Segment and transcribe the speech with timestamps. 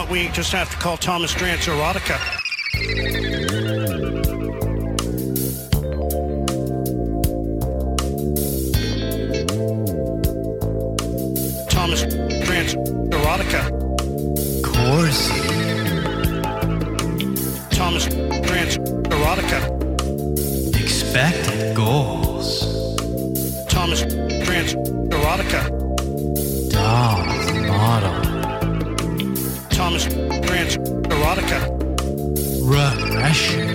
[0.00, 2.18] moment, we just have to call Thomas Drance erotica.
[11.68, 12.04] Thomas
[12.44, 12.74] Drance
[13.10, 13.62] erotica.
[14.62, 15.34] Corsi.
[17.76, 18.06] Thomas
[18.46, 18.78] Drance
[19.08, 19.60] erotica.
[20.80, 22.96] Expected goals.
[23.68, 24.74] Thomas Drance
[25.10, 25.62] erotica.
[26.70, 28.09] Dolls model.
[29.90, 30.76] Thomas Drance
[31.08, 31.58] erotica.
[32.62, 33.66] Regression.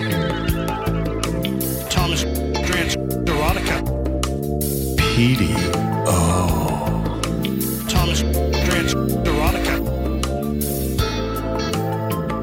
[1.89, 2.95] Thomas Drance
[3.25, 3.83] erotica.
[4.95, 6.07] PDO.
[7.89, 8.93] Thomas Drance
[9.25, 9.75] erotica.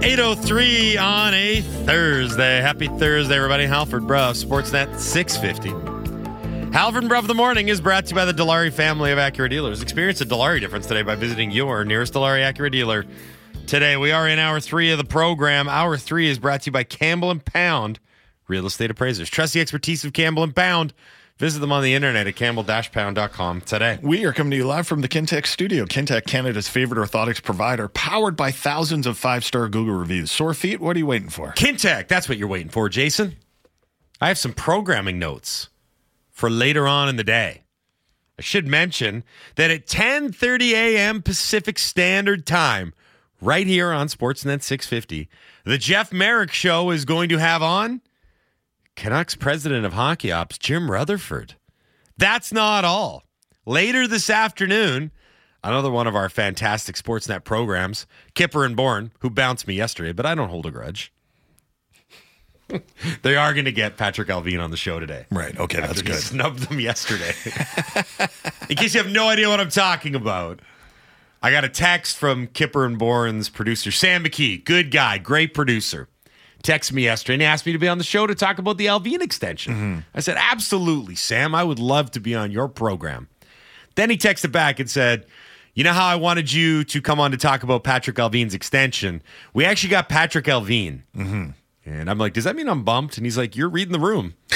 [0.05, 2.61] 803 on a Thursday.
[2.61, 3.65] Happy Thursday, everybody.
[3.65, 5.71] Halford Bruff, Sportsnet 650.
[6.73, 9.49] Halford Bruff of the Morning is brought to you by the Dilawri family of Acura
[9.49, 9.81] dealers.
[9.81, 13.07] Experience the Dilawri difference today by visiting your nearest Dilawri Acura dealer.
[13.73, 15.67] Today, we are in hour three of the program.
[15.67, 18.01] Hour three is brought to you by Campbell and Pound,
[18.47, 19.31] real estate appraisers.
[19.31, 20.93] Trust the expertise of Campbell and Pound.
[21.39, 23.99] Visit them on the internet at campbell-pound.com today.
[24.03, 25.87] We are coming to you live from the Kintec studio.
[25.87, 30.31] Kintec, Canada's favorite orthotics provider, powered by thousands of five star Google reviews.
[30.31, 31.53] Sore feet, what are you waiting for?
[31.53, 33.37] Kintec, that's what you're waiting for, Jason.
[34.21, 35.71] I have some programming notes
[36.31, 37.63] for later on in the day.
[38.39, 41.23] I should mention that at 10:30 a.m.
[41.23, 42.93] Pacific Standard Time,
[43.43, 45.29] right here on Sportsnet 650,
[45.65, 48.01] the Jeff Marek show is going to have on
[48.95, 51.57] Canucks president of hockey ops Jim Rutherford.
[52.17, 53.25] That's not all.
[53.67, 55.11] Later this afternoon,
[55.65, 60.25] another one of our fantastic Sportsnet programs, Kipper and Bourne, who bounced me yesterday, but
[60.25, 61.13] I don't hold a grudge.
[63.23, 65.27] they are going to get Patrik Allvin on the show today.
[65.31, 65.57] Right.
[65.59, 66.17] Okay, that's he good.
[66.17, 67.33] Snubbed them yesterday.
[68.71, 70.61] In case you have no idea what I'm talking about,
[71.43, 74.65] I got a text from Kipper and Bourne's producer, Sam McKee.
[74.65, 76.09] Good guy, great producer.
[76.63, 78.87] Texted me yesterday and asked me to be on the show to talk about the
[78.87, 79.73] Allvin extension.
[79.75, 79.99] Mm-hmm.
[80.15, 81.55] I said, Absolutely, Sam.
[81.57, 83.29] I would love to be on your program.
[83.97, 85.27] Then he texted back and said,
[85.75, 89.23] You know how I wanted you to come on to talk about Patrik Allvin's extension?
[89.53, 91.03] We actually got Patrik Allvin.
[91.17, 91.51] Mm-hmm.
[91.85, 93.17] And I'm like, Does that mean I'm bumped?
[93.17, 94.35] And he's like, You're reading the room.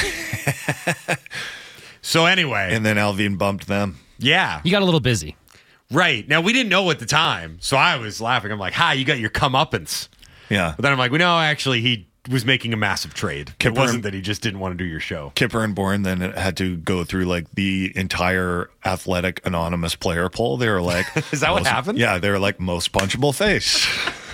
[2.03, 3.99] so, anyway, And then Allvin bumped them.
[4.19, 4.61] yeah.
[4.63, 5.35] You got a little busy.
[5.91, 6.27] Right.
[6.29, 7.59] Now, we didn't know at the time.
[7.61, 8.51] So I was laughing.
[8.51, 10.09] I'm like, Hi, you got your comeuppance.
[10.49, 10.75] Yeah.
[10.77, 13.55] But then I'm like, well, no, actually, he was making a massive trade.
[13.59, 15.33] Kipper- it wasn't that he just didn't want to do your show.
[15.35, 20.57] Kipper and Bourne then had to go through like the entire athletic anonymous player poll.
[20.57, 21.99] They were like, Is that what happened?
[21.99, 23.87] Yeah, they were like most punchable face.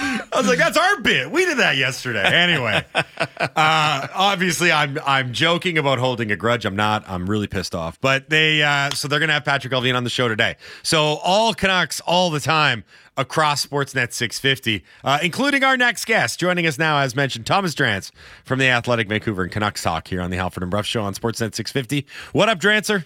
[0.00, 1.30] I was like, that's our bit.
[1.30, 2.22] We did that yesterday.
[2.24, 6.64] Anyway, uh, obviously, I'm I'm joking about holding a grudge.
[6.64, 7.04] I'm not.
[7.08, 8.00] I'm really pissed off.
[8.00, 10.56] But they uh, so they're gonna have Patrik Allvin on the show today.
[10.82, 12.84] So all Canucks all the time
[13.16, 18.12] across Sportsnet 650, uh, including our next guest joining us now, as mentioned, Thomas Drance
[18.44, 21.14] from the Athletic Vancouver and Canucks talk here on the Halford and Bruff Show on
[21.14, 22.06] Sportsnet 650.
[22.32, 23.04] What up, Drancer?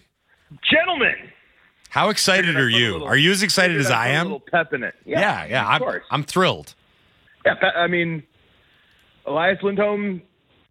[0.71, 1.15] Gentlemen,
[1.89, 2.93] How excited are you?
[2.93, 4.27] little- Are you as excited as I am?
[4.27, 4.95] little pep in it.
[5.07, 5.63] Yeah, Yeah, yeah.
[5.65, 6.05] Of I'm, course.
[6.11, 6.75] I'm thrilled.
[7.45, 8.23] Yeah, I mean,
[9.27, 10.23] Elias Lindholm.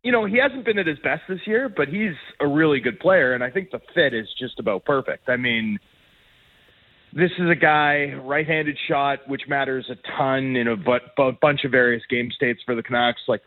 [0.03, 2.99] You know, he hasn't been at his best this year, but he's a really good
[2.99, 5.29] player, and I think the fit is just about perfect.
[5.29, 5.77] I mean,
[7.13, 11.65] this is a guy right-handed shot, which matters a ton in a bu- bu- bunch
[11.65, 13.21] of various game states for the Canucks.
[13.27, 13.41] Like,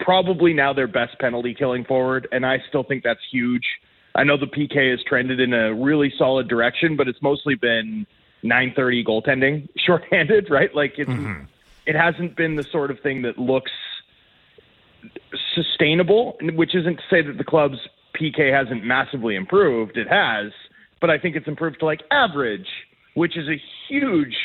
[0.00, 3.64] probably now their best penalty killing forward, and I still think that's huge.
[4.14, 8.06] I know the PK has trended in a really solid direction, but it's mostly been
[8.42, 10.74] 930 goaltending, shorthanded, right?
[10.74, 11.44] Like it's mm-hmm.
[11.86, 13.72] It hasn't been the sort of thing that looks
[15.54, 17.78] sustainable, which isn't to say that the club's
[18.20, 19.96] PK hasn't massively improved.
[19.96, 20.52] It has,
[21.00, 22.66] but I think it's improved to like average,
[23.14, 24.36] which is a huge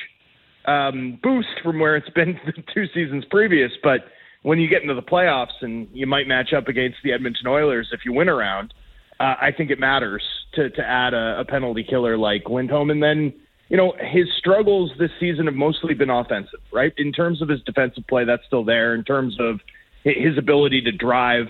[0.65, 3.71] um, boost from where it's been the two seasons previous.
[3.83, 4.01] But
[4.43, 7.89] when you get into the playoffs and you might match up against the Edmonton Oilers
[7.91, 8.73] if you win a round,
[9.19, 13.01] uh, I think it matters to to add a, a penalty killer like Lindholm, and
[13.01, 13.33] then
[13.71, 16.93] you know his struggles this season have mostly been offensive, right?
[16.97, 18.93] In terms of his defensive play, that's still there.
[18.93, 19.61] In terms of
[20.03, 21.47] his ability to drive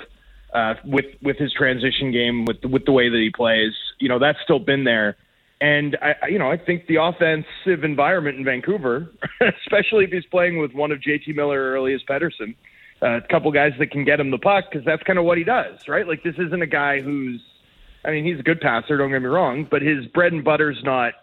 [0.53, 4.19] uh, with with his transition game, with with the way that he plays, you know
[4.19, 5.17] that's still been there.
[5.61, 9.09] And I, you know, I think the offensive environment in Vancouver,
[9.41, 12.55] especially if he's playing with one of JT Miller or Elias Pettersson,
[13.01, 15.39] uh, a couple guys that can get him the puck, because that's kind of what
[15.39, 16.07] he does, right?
[16.07, 17.41] Like this isn't a guy who's,
[18.05, 20.81] I mean, he's a good passer, don't get me wrong, but his bread and butter's
[20.83, 21.13] not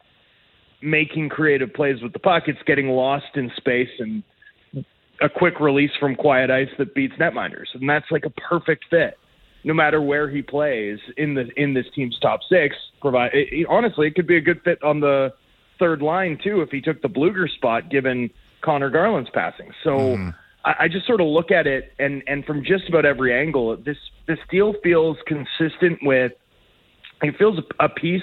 [0.82, 2.44] making creative plays with the puck.
[2.46, 4.22] It's getting lost in space and
[5.20, 9.18] a quick release from quiet ice that beats netminders, and that's like a perfect fit.
[9.64, 13.66] No matter where he plays in the in this team's top six, provide it, it-
[13.68, 15.32] honestly, it could be a good fit on the
[15.78, 18.30] third line too if he took the Blueger spot, given
[18.62, 19.70] Conor Garland's passing.
[19.82, 20.30] So Mm-hmm.
[20.64, 23.76] I, I just sort of look at it, and and from just about every angle,
[23.76, 23.96] this
[24.26, 26.32] this deal feels consistent with.
[27.22, 28.22] It feels a, a piece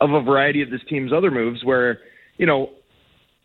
[0.00, 2.00] of a variety of this team's other moves, where
[2.38, 2.70] you know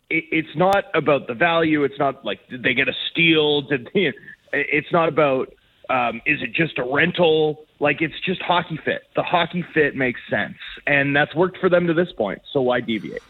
[0.09, 1.83] it, it's not about the value.
[1.83, 3.61] It's not like did they get a steal?
[3.61, 4.13] Did they,
[4.53, 5.53] it's not about
[5.89, 7.65] um, is it just a rental?
[7.79, 9.03] Like it's just hockey fit.
[9.15, 10.57] The hockey fit makes sense,
[10.87, 12.41] and that's worked for them to this point.
[12.51, 13.23] So why deviate?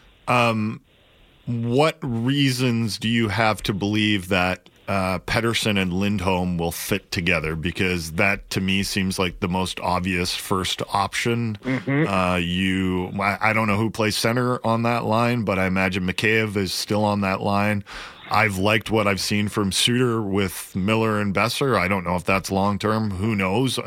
[1.46, 7.56] What reasons do you have to believe that uh, Pettersson and Lindholm will fit together?
[7.56, 11.58] Because that to me seems like the most obvious first option.
[11.64, 16.06] Uh, you, I, I don't know who plays center on that line, but I imagine
[16.06, 17.84] Mikheyev is still on that line.
[18.28, 21.78] I've liked what I've seen from Suter with Miller and Boeser.
[21.78, 23.12] I don't know if that's long term.
[23.12, 23.78] Who knows?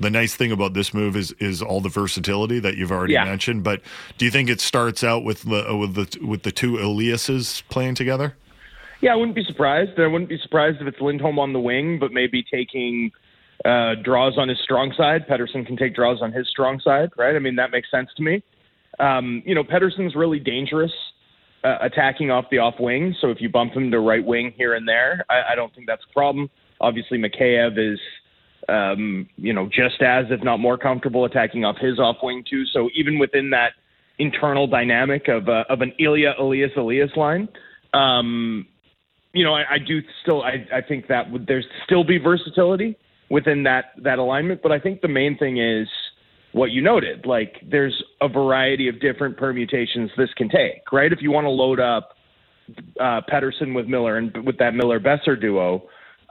[0.00, 3.24] The nice thing about this move is is all the versatility that you've already Yeah.
[3.24, 3.62] mentioned.
[3.64, 3.80] But
[4.18, 7.94] do you think it starts out with the with the with the two Eliases playing
[7.94, 8.36] together?
[9.00, 9.98] Yeah, I wouldn't be surprised.
[9.98, 13.10] I wouldn't be surprised if it's Lindholm on the wing, but maybe taking
[13.64, 15.26] uh, draws on his strong side.
[15.28, 17.36] Pettersson can take draws on his strong side, right?
[17.36, 18.42] I mean, that makes sense to me.
[18.98, 20.92] Um, you know, Pettersson's really dangerous
[21.64, 23.14] uh, attacking off the off wing.
[23.20, 25.86] So if you bump him to right wing here and there, I, I don't think
[25.86, 26.48] that's a problem.
[26.80, 27.98] Obviously, Mikheyev is,
[28.68, 32.64] um, you know, just as, if not more comfortable attacking off his off wing too.
[32.72, 33.72] So even within that
[34.18, 37.48] internal dynamic of uh, of an Ilya Elias Elias line,
[37.92, 38.66] um,
[39.36, 42.96] you know, I, I do still, I, I think that would there's still be versatility
[43.30, 44.62] within that that alignment.
[44.62, 45.86] But I think the main thing is
[46.52, 47.26] what you noted.
[47.26, 51.12] Like, there's a variety of different permutations this can take, right?
[51.12, 52.16] If you want to load up
[52.98, 55.82] uh, Pettersson with Miller and with that Miller Boeser duo,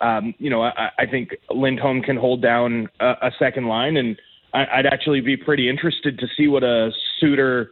[0.02, 4.20] um, you know, I, I think Lindholm can hold down a, a second line, and
[4.54, 7.72] I, I'd actually be pretty interested to see what a Suter,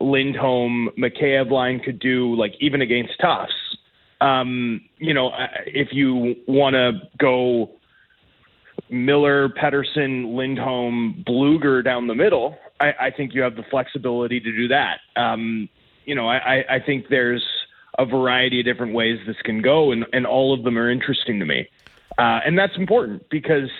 [0.00, 3.52] Lindholm, Mikheyev line could do, like even against Tufts.
[4.20, 5.30] Um, you know,
[5.66, 7.70] if you want to go
[8.90, 14.52] Miller, Pettersson, Lindholm, Blueger down the middle, I, I think you have the flexibility to
[14.52, 15.00] do that.
[15.16, 15.68] Um,
[16.04, 17.44] you know, I, I- think there's
[17.98, 21.38] a variety of different ways this can go, and, and all of them are interesting
[21.38, 21.68] to me.
[22.18, 23.70] Uh, and that's important because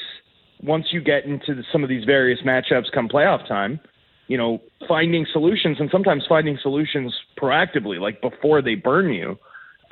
[0.62, 3.80] once you get into the, some of these various matchups come playoff time,
[4.28, 9.38] you know, finding solutions and sometimes finding solutions proactively, like before they burn you,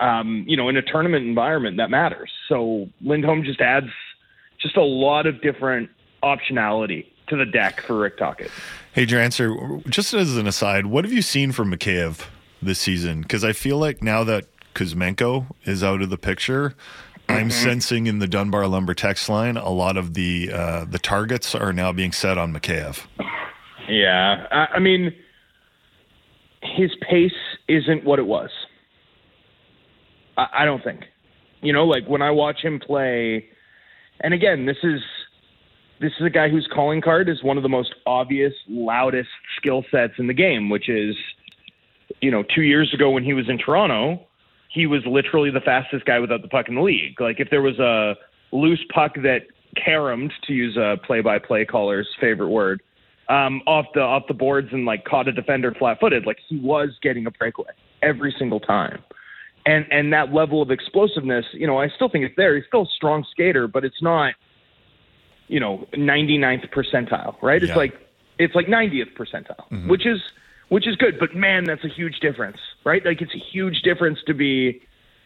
[0.00, 2.30] um, you know, in a tournament environment that matters.
[2.48, 3.90] So Lindholm just adds
[4.60, 5.90] just a lot of different
[6.22, 8.50] optionality to the deck for Rick Tocchet.
[8.92, 12.26] Hey, Drancer, just as an aside, what have you seen from Mikheyev
[12.60, 13.22] this season?
[13.22, 16.74] Because I feel like now that Kuzmenko is out of the picture,
[17.28, 21.54] I'm sensing in the Dunbar Lumber text line a lot of the uh, the targets
[21.54, 23.06] are now being set on Mikheyev.
[23.88, 25.14] Yeah, I, I mean,
[26.62, 27.32] his pace
[27.68, 28.50] isn't what it was.
[30.36, 31.04] I, I don't think.
[31.60, 33.46] You know, like when I watch him play,
[34.20, 35.00] and again, this is
[36.00, 39.84] this is a guy whose calling card is one of the most obvious, loudest skill
[39.90, 41.14] sets in the game, which is,
[42.20, 44.20] you know, two years ago when he was in Toronto,
[44.68, 47.20] he was literally the fastest guy without the puck in the league.
[47.20, 48.14] Like if there was a
[48.50, 49.42] loose puck that
[49.76, 52.82] caromed, to use a play-by-play caller's favorite word,
[53.28, 56.90] um, off the off the boards and like caught a defender flat-footed, like he was
[57.00, 57.70] getting a breakaway
[58.02, 59.02] every single time.
[59.64, 62.56] And and that level of explosiveness, you know, I still think it's there.
[62.56, 64.34] He's still a strong skater, but it's not,
[65.46, 67.62] you know, 99th percentile, right?
[67.62, 67.68] Yeah.
[67.68, 67.94] It's like
[68.38, 69.88] it's like 90th percentile, mm-hmm.
[69.88, 70.20] which is
[70.68, 71.18] which is good.
[71.20, 73.04] But man, that's a huge difference, right?
[73.04, 74.82] Like it's a huge difference to be,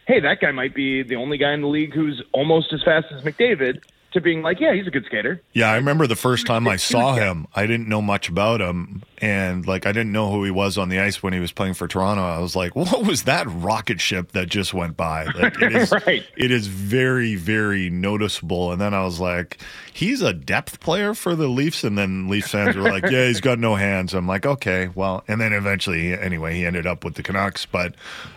[0.07, 3.07] hey, that guy might be the only guy in the league who's almost as fast
[3.13, 3.83] as McDavid,
[4.13, 5.43] to being like, yeah, he's a good skater.
[5.53, 9.03] Yeah, I remember the first time I saw him, I didn't know much about him.
[9.21, 11.75] And like, I didn't know who he was on the ice when he was playing
[11.75, 12.23] for Toronto.
[12.23, 15.25] I was like, what was that rocket ship that just went by?
[15.25, 16.25] Like, it is, Right.
[16.37, 18.73] it is very, very noticeable.
[18.73, 19.59] And then I was like,
[19.93, 21.85] he's a depth player for the Leafs.
[21.85, 24.15] And then Leafs fans were like, yeah, he's got no hands.
[24.15, 27.67] I'm like, okay, well, and then eventually, anyway, he ended up with the Canucks.
[27.67, 27.95] But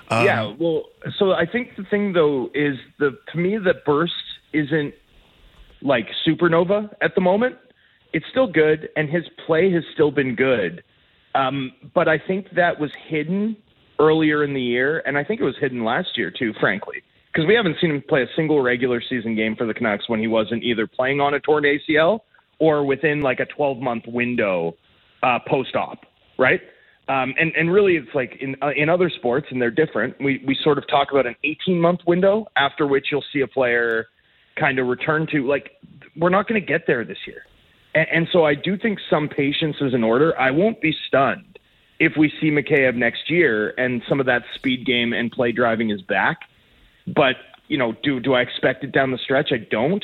[0.09, 0.83] um, yeah, well,
[1.17, 4.13] so I think the thing though is the to me the burst
[4.53, 4.93] isn't
[5.81, 7.55] like supernova at the moment.
[8.11, 10.83] It's still good, and his play has still been good.
[11.35, 13.55] Um, but I think that was hidden
[13.99, 17.47] earlier in the year, and I think it was hidden last year too, frankly, because
[17.47, 20.27] we haven't seen him play a single regular season game for the Canucks when he
[20.27, 22.21] wasn't either playing on a torn ACL
[22.57, 24.75] or within like a 12 month window
[25.21, 25.99] uh, post op,
[26.37, 26.61] right?
[27.09, 30.15] Um, and and really, it's like in uh, in other sports, and they're different.
[30.19, 33.47] We we sort of talk about an 18 month window after which you'll see a
[33.47, 34.07] player
[34.59, 35.47] kind of return to.
[35.47, 35.71] Like
[36.17, 37.43] we're not going to get there this year,
[37.95, 40.37] and, and so I do think some patience is in order.
[40.39, 41.59] I won't be stunned
[41.99, 45.89] if we see Mikheyev next year and some of that speed game and play driving
[45.89, 46.39] is back.
[47.07, 47.35] but
[47.67, 49.51] you know, do do I expect it down the stretch?
[49.51, 50.03] I don't,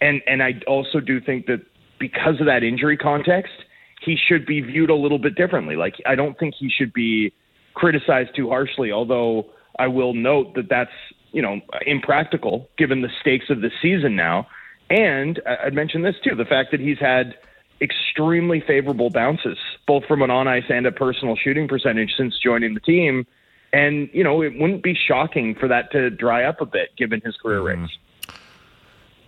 [0.00, 1.64] and and I also do think that
[1.98, 3.54] because of that injury context,
[4.02, 5.76] he should be viewed a little bit differently.
[5.76, 7.32] Like I don't think he should be
[7.72, 8.92] criticized too harshly.
[8.92, 9.46] Although
[9.78, 10.90] I will note that that's
[11.36, 14.48] you know impractical given the stakes of the season now.
[14.88, 17.34] And I- I'd mention this too: the fact that he's had
[17.82, 22.72] extremely favorable bounces, both from an on ice and a personal shooting percentage since joining
[22.72, 23.26] the team.
[23.74, 27.20] And you know, it wouldn't be shocking for that to dry up a bit given
[27.20, 27.92] his career rates.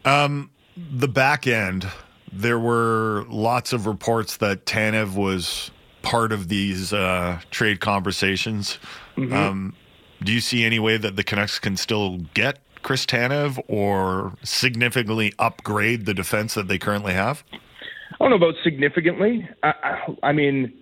[0.04, 1.86] the back end,
[2.32, 8.78] there were lots of reports that Tanev was part of these uh, trade conversations.
[9.18, 9.74] Um,
[10.22, 15.32] do you see any way that the Canucks can still get Chris Tanev or significantly
[15.38, 17.44] upgrade the defense that they currently have?
[17.52, 19.48] I don't know about significantly.
[19.62, 20.72] I, I, I mean,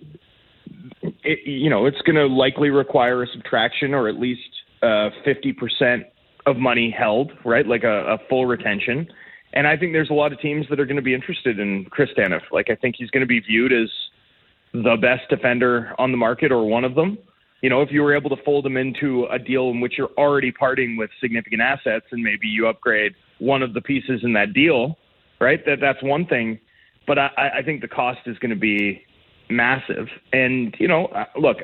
[1.23, 4.49] it, you know, it's going to likely require a subtraction or at least
[4.81, 6.03] uh, fifty percent
[6.45, 7.67] of money held, right?
[7.67, 9.07] Like a, a full retention.
[9.53, 11.85] And I think there's a lot of teams that are going to be interested in
[11.85, 12.41] Chris Tanev.
[12.51, 13.89] Like I think he's going to be viewed as
[14.73, 17.17] the best defender on the market or one of them.
[17.61, 20.11] You know, if you were able to fold them into a deal in which you're
[20.17, 24.53] already parting with significant assets and maybe you upgrade one of the pieces in that
[24.53, 24.97] deal,
[25.39, 25.65] right?
[25.65, 26.59] That that's one thing.
[27.07, 29.01] But I, I think the cost is going to be
[29.49, 30.07] massive.
[30.33, 31.57] And you know, uh, look,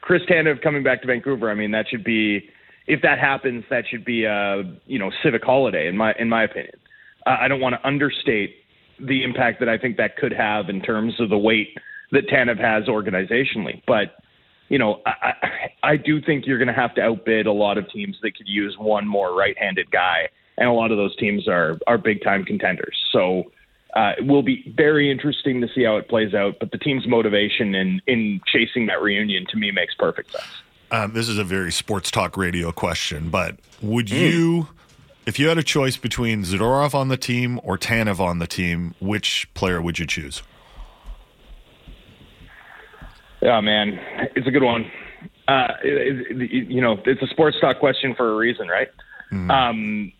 [0.00, 1.50] Chris Tanev coming back to Vancouver.
[1.50, 2.48] I mean, that should be
[2.86, 6.44] if that happens, that should be a you know civic holiday in my in my
[6.44, 6.74] opinion.
[7.26, 8.56] I don't want to understate
[8.98, 11.76] the impact that I think that could have in terms of the weight
[12.12, 14.16] that Tanev has organizationally, but
[14.70, 15.34] you know, I,
[15.82, 18.48] I, do think you're going to have to outbid a lot of teams that could
[18.48, 22.96] use one more right-handed guy, and a lot of those teams are are big-time contenders.
[23.12, 23.50] So
[23.94, 26.54] uh, it will be very interesting to see how it plays out.
[26.60, 30.62] But the team's motivation in in chasing that reunion to me makes perfect sense.
[30.92, 34.68] Um, this is a very sports talk radio question, but would you,
[35.24, 38.94] if you had a choice between Zadorov on the team or Tanev on the team,
[39.00, 40.42] which player would you choose?
[43.42, 43.98] Yeah, man,
[44.36, 44.90] it's a good one.
[45.48, 48.88] Uh, it, it, you know, it's a sports talk question for a reason, right?
[49.32, 50.12] Um,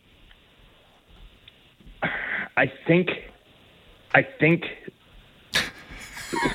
[2.56, 3.10] I think,
[4.14, 4.64] I think.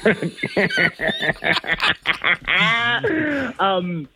[3.60, 4.08] um,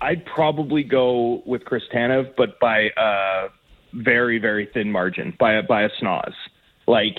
[0.00, 3.48] I'd probably go with Chris Tanev, but by a
[3.92, 6.32] very, very thin margin, by a by a snoz.
[6.86, 7.16] Like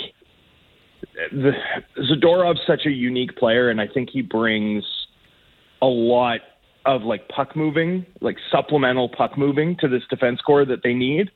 [1.32, 1.52] the
[1.98, 4.84] Zadorov's such a unique player, and I think he brings
[5.82, 6.42] a lot
[6.86, 11.32] of like puck moving, like supplemental puck moving to this defense core that they need.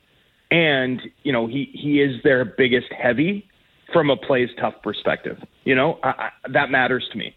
[0.52, 3.48] And you know, he he is their biggest heavy
[3.94, 5.38] from a plays tough perspective.
[5.64, 7.36] You know, I, I, that matters to me.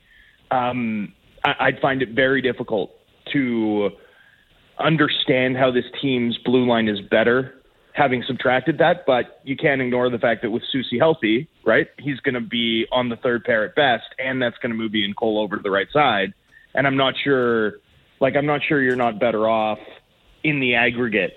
[0.50, 1.12] Um,
[1.44, 2.92] I, I'd find it very difficult
[3.32, 3.90] to
[4.78, 7.61] understand how this team's blue line is better
[7.92, 12.20] having subtracted that, but you can't ignore the fact that with Soucy healthy, right, he's
[12.20, 15.14] going to be on the third pair at best, and that's going to move Ian
[15.14, 16.32] Cole over to the right side.
[16.74, 17.74] And I'm not sure,
[18.20, 19.78] like, I'm not sure you're not better off
[20.42, 21.36] in the aggregate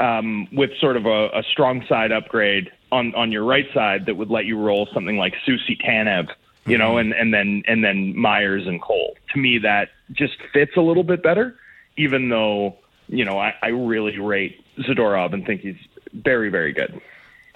[0.00, 4.16] um, with sort of a, a strong side upgrade on on your right side that
[4.16, 6.28] would let you roll something like Soucy Tanev,
[6.66, 9.16] you know, and and then and then Myers and Cole.
[9.32, 11.56] To me, that just fits a little bit better,
[11.96, 12.76] even though
[13.08, 15.76] you know I, I really rate Zadorov and think he's
[16.14, 17.00] very very good.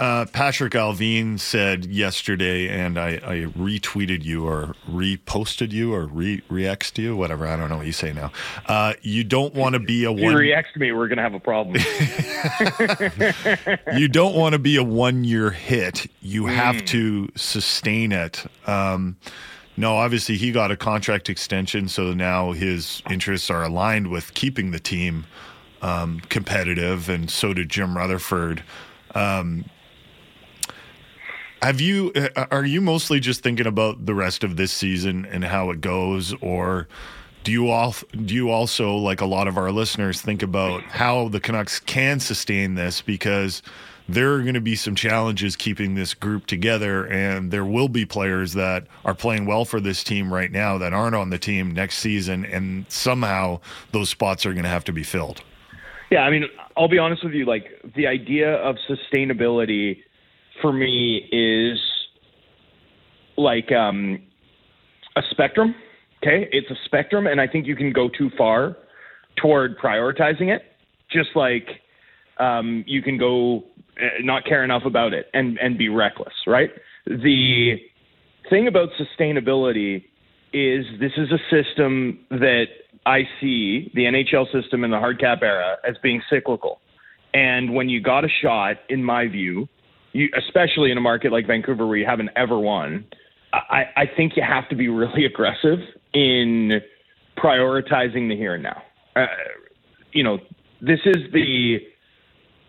[0.01, 6.41] Uh, Patrik Allvin said yesterday, and I, I retweeted you or reposted you or re
[6.49, 7.49] reexed you, whatever.
[7.49, 8.31] I don't know what you say now.
[8.67, 10.35] Uh, you don't want to be a If you one.
[10.37, 11.75] react to me, we're gonna have a problem.
[13.97, 16.07] you don't want to be a one year hit.
[16.21, 16.55] You Hmm.
[16.55, 18.45] have to sustain it.
[18.69, 19.17] Um,
[19.77, 24.71] no, obviously he got a contract extension, so now his interests are aligned with keeping
[24.71, 25.27] the team
[25.83, 28.63] um, competitive, and so did Jim Rutherford.
[29.15, 29.65] Um,
[31.63, 32.13] have you?
[32.15, 35.81] uh, Are you mostly just thinking about the rest of this season and how it
[35.81, 36.89] goes, or?
[37.45, 37.95] Do you all
[38.27, 42.21] do you also like a lot of our listeners think about how the Canucks can
[42.21, 43.63] sustain this because
[44.07, 48.05] there are going to be some challenges keeping this group together and there will be
[48.05, 51.73] players that are playing well for this team right now that aren't on the team
[51.73, 53.61] next season and somehow
[53.93, 55.43] those spots are going to have to be filled.
[56.11, 56.45] Yeah, I mean,
[56.77, 57.45] I'll be honest with you.
[57.45, 57.65] Like
[57.97, 59.99] the idea of sustainability
[60.63, 61.79] for me is
[63.37, 64.23] like um,
[65.17, 65.75] a spectrum.
[66.23, 68.77] Okay, it's a spectrum, and I think you can go too far
[69.41, 70.63] toward prioritizing it.
[71.11, 71.67] Just like
[72.39, 73.65] um, you can go
[74.01, 76.71] uh, not care enough about it and and be reckless, right?
[77.07, 77.77] The
[78.51, 80.05] thing about sustainability
[80.53, 82.65] is this is a system that
[83.09, 86.79] I see the NHL system in the hard cap era as being cyclical.
[87.33, 89.67] And when you got a shot, in my view,
[90.13, 93.07] you, especially in a market like Vancouver where you haven't ever won,
[93.55, 95.79] I, I think you have to be really aggressive
[96.13, 96.83] in
[97.39, 98.83] prioritizing the here and now.
[99.17, 99.27] Uh,
[100.13, 100.39] you know,
[100.83, 101.79] this is the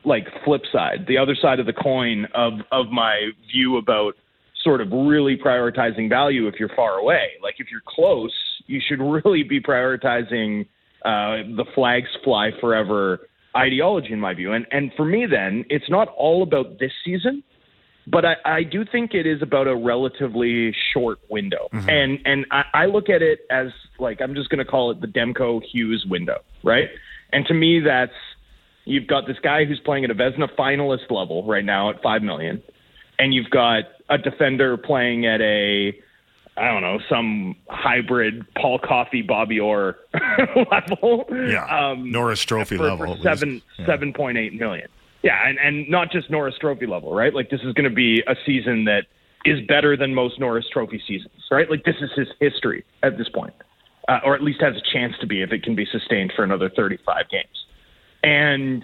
[0.05, 4.13] like flip side, the other side of the coin of of my view about
[4.63, 7.31] sort of really prioritizing value if you're far away.
[7.43, 8.31] Like if you're close,
[8.69, 10.67] you should really be prioritizing
[11.03, 14.53] uh, the flags fly forever ideology in my view.
[14.53, 17.43] And and for me then, it's not all about this season,
[18.05, 21.67] but I, I do think it is about a relatively short window.
[21.89, 25.07] And and I, I look at it as like I'm just gonna call it the
[25.07, 26.89] Demko Hughes window, right?
[27.33, 28.13] And to me that's
[28.85, 32.21] you've got this guy who's playing at a Vezina finalist level right now at five
[32.21, 32.61] million,
[33.17, 35.93] and you've got a defender playing at a
[36.57, 39.97] I don't know some hybrid Paul Coffey Bobby Orr
[40.71, 41.25] level.
[41.31, 41.65] Yeah.
[41.65, 43.15] Um, Norris Trophy for, level.
[43.15, 43.85] for seven Yeah.
[43.85, 44.87] seven point eight million.
[45.23, 47.33] Yeah, and and not just Norris Trophy level, right?
[47.33, 49.05] Like this is going to be a season that
[49.45, 51.69] is better than most Norris Trophy seasons, right?
[51.69, 53.53] Like this is his history at this point,
[54.09, 56.43] uh, or at least has a chance to be if it can be sustained for
[56.43, 57.65] another thirty five games.
[58.23, 58.83] And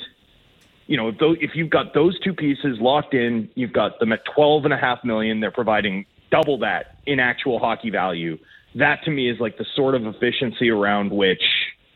[0.87, 4.13] you know, if, those, if you've got those two pieces locked in, you've got them
[4.13, 5.39] at twelve and a half million.
[5.41, 6.05] They're providing
[6.35, 8.37] double that in actual hockey value.
[8.75, 11.41] That to me is like the sort of efficiency around which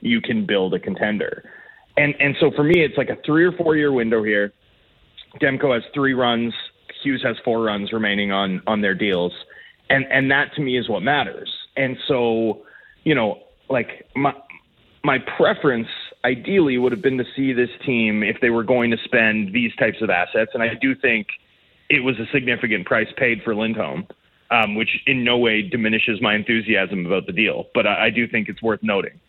[0.02, 1.44] you can build a contender.
[1.98, 4.54] And and so for me, it's like a three or four year window here.
[5.42, 6.54] Demko has three runs.
[7.04, 9.34] Hughes has four runs remaining on on their deals,
[9.90, 11.52] and and that to me is what matters.
[11.76, 12.64] And so,
[13.04, 14.34] you know, like my
[15.04, 15.88] my preference
[16.24, 19.74] ideally would have been to see this team if they were going to spend these
[19.76, 21.28] types of assets, and I do think
[21.90, 24.08] it was a significant price paid for Lindholm,
[24.52, 28.28] um, which in no way diminishes my enthusiasm about the deal, but I, I do
[28.28, 29.20] think it's worth noting.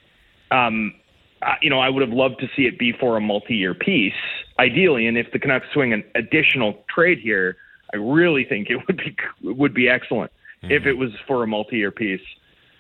[0.51, 0.95] Um,
[1.43, 4.13] uh, you know, I would have loved to see it be for a multi-year piece,
[4.59, 5.07] ideally.
[5.07, 7.57] And if the Canucks swing an additional trade here,
[7.95, 11.91] I really think it would be would be excellent if it was for a multi-year
[11.91, 12.21] piece.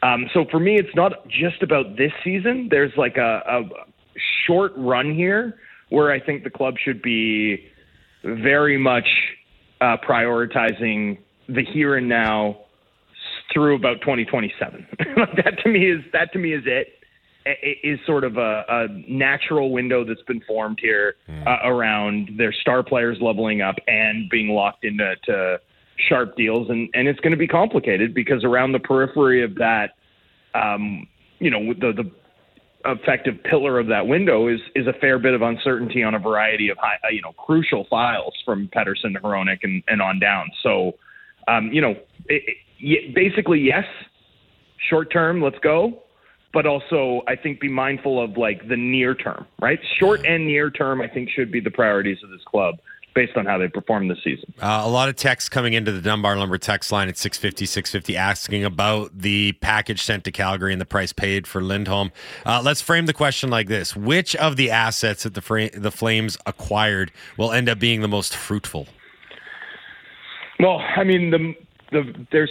[0.02, 2.68] Um, so for me, it's not just about this season.
[2.70, 3.62] There's like a, a
[4.46, 7.66] short run here where I think the club should be
[8.22, 9.08] very much
[9.80, 11.18] uh, prioritizing
[11.54, 12.58] the here and now
[13.52, 14.86] through about 2027.
[15.36, 16.88] that to me is that to me is it.
[17.46, 21.14] I- Is sort of a, a natural window that's been formed here
[21.46, 25.58] uh, around their star players leveling up and being locked into to
[26.08, 29.94] sharp deals, and and it's going to be complicated because around the periphery of that,
[30.54, 31.06] um,
[31.38, 32.10] you know, the the
[32.84, 36.68] effective pillar of that window is is a fair bit of uncertainty on a variety
[36.68, 40.50] of high, uh, you know crucial files from Pettersson to Hronek and, and on down.
[40.62, 40.92] So,
[41.48, 43.84] um, you know, it, it, basically yes,
[44.88, 46.02] short term, let's go,
[46.52, 49.78] but also I think be mindful of like the near term, right?
[49.98, 52.76] Short and near term, I think should be the priorities of this club
[53.14, 54.52] based on how they perform this season.
[54.60, 58.16] Uh, a lot of texts coming into the Dunbar Lumber text line at 650, 650
[58.16, 62.12] asking about the package sent to Calgary and the price paid for Lindholm.
[62.46, 65.90] Uh, let's frame the question like this Which of the assets that the, fra- the
[65.90, 68.86] Flames acquired will end up being the most fruitful?
[70.60, 71.54] Well, I mean, the
[71.90, 72.50] the there's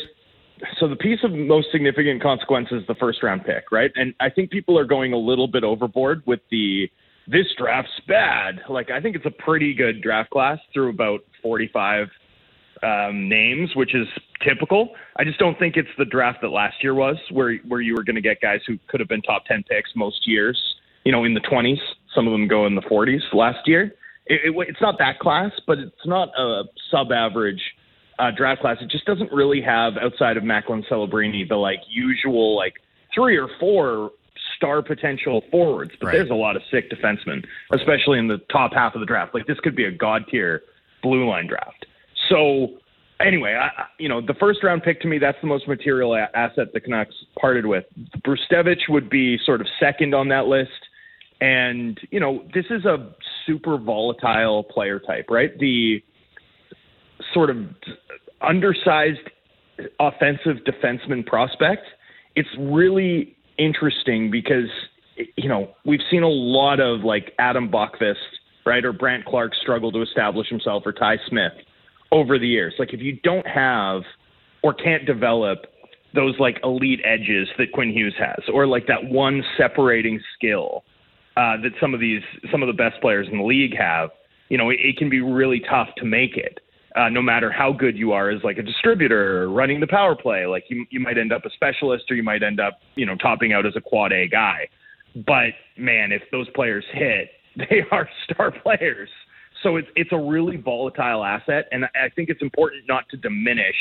[0.80, 3.92] so the piece of most significant consequence is the first round pick, right?
[3.96, 6.90] And I think people are going a little bit overboard with the
[7.28, 8.62] this draft's bad.
[8.68, 12.08] Like I think it's a pretty good draft class through about 45
[12.82, 14.08] um, names, which is
[14.44, 14.90] typical.
[15.18, 18.04] I just don't think it's the draft that last year was, where where you were
[18.04, 20.60] going to get guys who could have been top 10 picks most years.
[21.06, 21.80] You know, in the 20s.
[22.16, 23.94] Some of them go in the 40s last year.
[24.26, 27.62] It, it, it's not that class, but it's not a sub-average
[28.20, 28.78] uh, draft class.
[28.82, 32.74] It just doesn't really have outside of Macklin Celebrini the like usual like
[33.16, 34.12] three or four
[34.56, 35.92] star potential forwards.
[36.00, 36.14] But Right.
[36.18, 39.34] there's a lot of sick defensemen, especially in the top half of the draft.
[39.34, 40.64] Like this could be a god tier
[41.02, 41.86] blue line draft.
[42.30, 42.78] So
[43.22, 46.30] anyway, I, you know the first round pick to me that's the most material a-
[46.36, 47.86] asset the Canucks parted with.
[48.26, 50.72] Brzustewicz would be sort of second on that list.
[51.42, 53.14] And, you know, this is a
[53.46, 55.58] super volatile player type, right?
[55.58, 56.04] The
[57.34, 57.58] sort of
[58.42, 59.20] undersized
[60.00, 61.84] offensive defenseman prospect.
[62.36, 64.70] It's really interesting because,
[65.36, 68.16] you know, we've seen a lot of like Adam Boqvist,
[68.66, 71.54] right, or Brandt Clarke struggle to establish himself, or Ty Smith
[72.12, 72.74] over the years.
[72.80, 74.02] Like, if you don't have
[74.62, 75.60] or can't develop
[76.14, 80.84] those like elite edges that Quinn Hughes has, or like that one separating skill
[81.38, 84.10] uh, that some of these some of the best players in the league have,
[84.50, 86.60] you know, it, it can be really tough to make it.
[87.00, 90.16] Uh, no matter how good you are as like a distributor or running the power
[90.16, 93.06] play, like you you might end up a specialist or you might end up you
[93.06, 94.68] know topping out as a quad A guy.
[95.16, 99.10] But man, if those players hit, they are star players.
[99.64, 103.76] So it's it's a really volatile asset, and I think it's important not to diminish,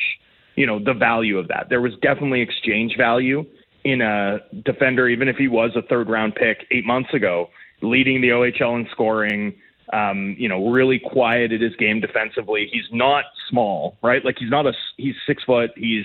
[0.54, 1.66] you know, the value of that.
[1.68, 3.44] There was definitely exchange value
[3.84, 7.48] in a defender, even if he was a third round pick eight months ago,
[7.82, 9.54] leading the OHL in scoring.
[9.92, 12.68] Um, you know, really quieted his game defensively.
[12.70, 14.22] He's not small, right?
[14.24, 15.70] Like he's not a he's six foot.
[15.76, 16.04] He's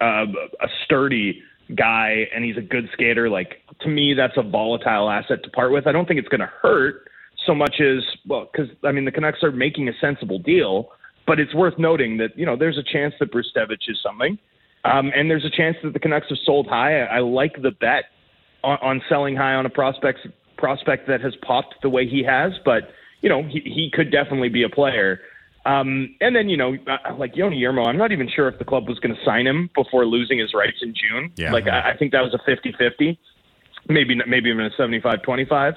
[0.00, 0.26] uh,
[0.60, 1.42] a sturdy
[1.74, 3.28] guy, and he's a good skater.
[3.28, 5.86] Like to me, that's a volatile asset to part with.
[5.86, 7.08] I don't think it's going to hurt
[7.46, 10.90] so much as well because I mean the Canucks are making a sensible deal,
[11.26, 14.38] but it's worth noting that you know there's a chance that Brzustewicz is something,
[14.84, 17.00] um, and there's a chance that the Canucks have sold high.
[17.00, 18.04] I, I like the bet
[18.62, 20.20] on, on selling high on a prospect
[20.58, 22.90] prospect that has popped the way he has, but
[23.26, 25.20] you know he, he could definitely be a player.
[25.64, 28.64] Um, and then, you know, uh, like Joni Jurmo, I'm not even sure if the
[28.64, 31.32] club was going to sign him before losing his rights in June.
[31.34, 31.52] Yeah.
[31.52, 33.18] like, I, I think that was a 50 50,
[33.88, 35.74] maybe, maybe even a 75 25.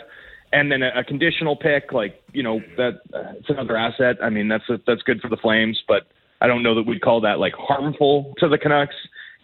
[0.54, 4.18] And then a, a conditional pick, like, you know, that uh, it's another asset.
[4.22, 6.06] I mean, that's, a, that's good for the Flames, but
[6.40, 8.96] I don't know that we'd call that like harmful to the Canucks.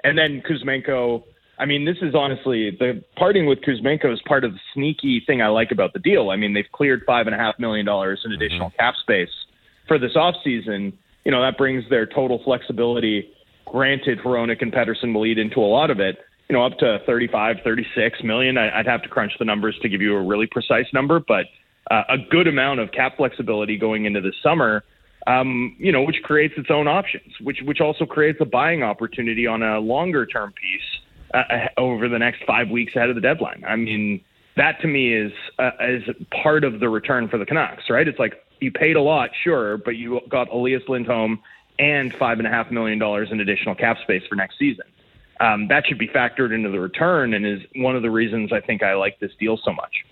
[0.04, 1.24] And then Kuzmenko,
[1.58, 5.42] I mean, this is honestly the parting with Kuzmenko is part of the sneaky thing
[5.42, 6.30] I like about the deal.
[6.30, 9.30] I mean, they've cleared five and a half million dollars in additional cap space
[9.88, 13.30] for this offseason, you know, that brings their total flexibility.
[13.66, 16.18] Granted, Hronek and Pettersson will eat into a lot of it,
[16.50, 18.58] you know, up to 35, 36 million.
[18.58, 21.46] I, I'd have to crunch the numbers to give you a really precise number, but
[21.92, 24.84] uh, a good amount of cap flexibility going into the summer,
[25.28, 29.48] um, you know, which creates its own options, which which also creates a buying opportunity
[29.48, 31.02] on a longer term piece
[31.34, 31.42] uh,
[31.78, 33.64] over the next five weeks ahead of the deadline.
[33.68, 34.24] I mean,
[34.56, 36.04] that to me is uh, is
[36.44, 38.08] part of the return for the Canucks, right?
[38.08, 41.42] It's like you paid a lot, sure, but you got Elias Lindholm
[41.78, 44.86] and five and a half million dollars in additional cap space for next season.
[45.42, 48.62] Um, that should be factored into the return, and is one of the reasons I
[48.62, 50.06] think I like this deal so much.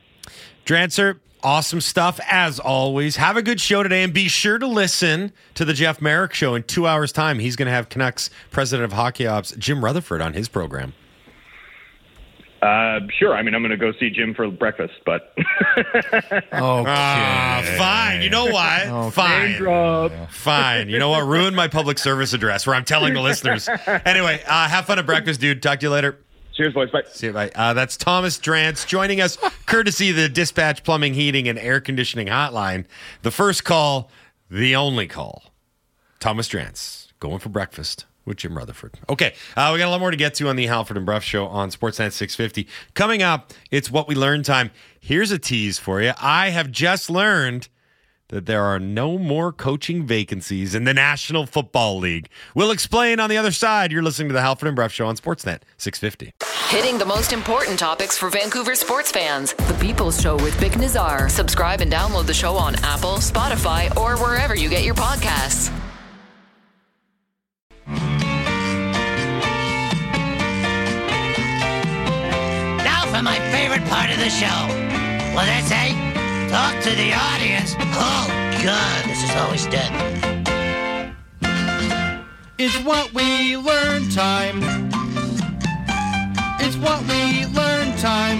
[0.65, 3.15] Drancer, awesome stuff as always.
[3.15, 6.55] Have a good show today and be sure to listen to the Jeff Marek show
[6.55, 7.39] in two hours' time.
[7.39, 10.93] He's going to have Canucks president of hockey ops, Jim Rutherford, on his program.
[12.63, 13.35] Uh, sure.
[13.35, 16.43] I mean, I'm going to go see Jim for breakfast, but Okay.
[16.53, 18.21] Ah, fine.
[18.21, 19.13] You know what?
[19.13, 19.57] Fine.
[19.57, 20.11] drop.
[20.31, 20.87] Fine.
[20.89, 21.27] You know what?
[21.27, 23.67] Ruin my public service address where I'm telling the listeners.
[24.05, 25.61] Anyway, uh, have fun at breakfast, dude.
[25.61, 26.17] Talk to you later.
[26.53, 26.89] Cheers, boys.
[26.91, 27.01] Bye.
[27.11, 27.33] See you.
[27.33, 27.51] Bye.
[27.53, 32.27] Uh, that's Thomas Drance joining us, courtesy of the Dispatch Plumbing, Heating, and Air Conditioning
[32.27, 32.85] Hotline.
[33.23, 34.09] The first call,
[34.49, 35.51] the only call.
[36.19, 38.99] Thomas Drance going for breakfast with Jim Rutherford.
[39.09, 41.23] Okay, uh, we got a lot more to get to on the Halford and Bruff
[41.23, 42.67] show on Sportsnet 650.
[42.93, 44.71] Coming up, it's what we learned time.
[44.99, 46.13] Here's a tease for you.
[46.19, 47.67] I have just learned
[48.29, 52.29] that there are no more coaching vacancies in the National Football League.
[52.55, 53.91] We'll explain on the other side.
[53.91, 56.33] You're listening to the Halford and Bruff show on Sportsnet 650.
[56.75, 59.53] Hitting the most important topics for Vancouver sports fans.
[59.53, 61.29] The People's Show with Vic Nazar.
[61.29, 65.71] Subscribe and download the show on Apple, Spotify, or wherever you get your podcasts.
[73.13, 74.59] For my favorite part of the show.
[75.35, 75.87] What did I say?
[76.49, 77.75] Talk to the audience.
[77.93, 78.25] Oh,
[78.63, 79.91] God, this is always dead.
[82.57, 84.63] It's what we learn time.
[86.59, 88.39] It's what we learn time.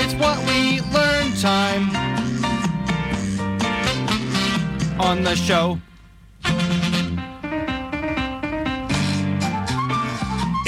[0.00, 1.84] It's what we learn time.
[5.00, 5.80] On the show.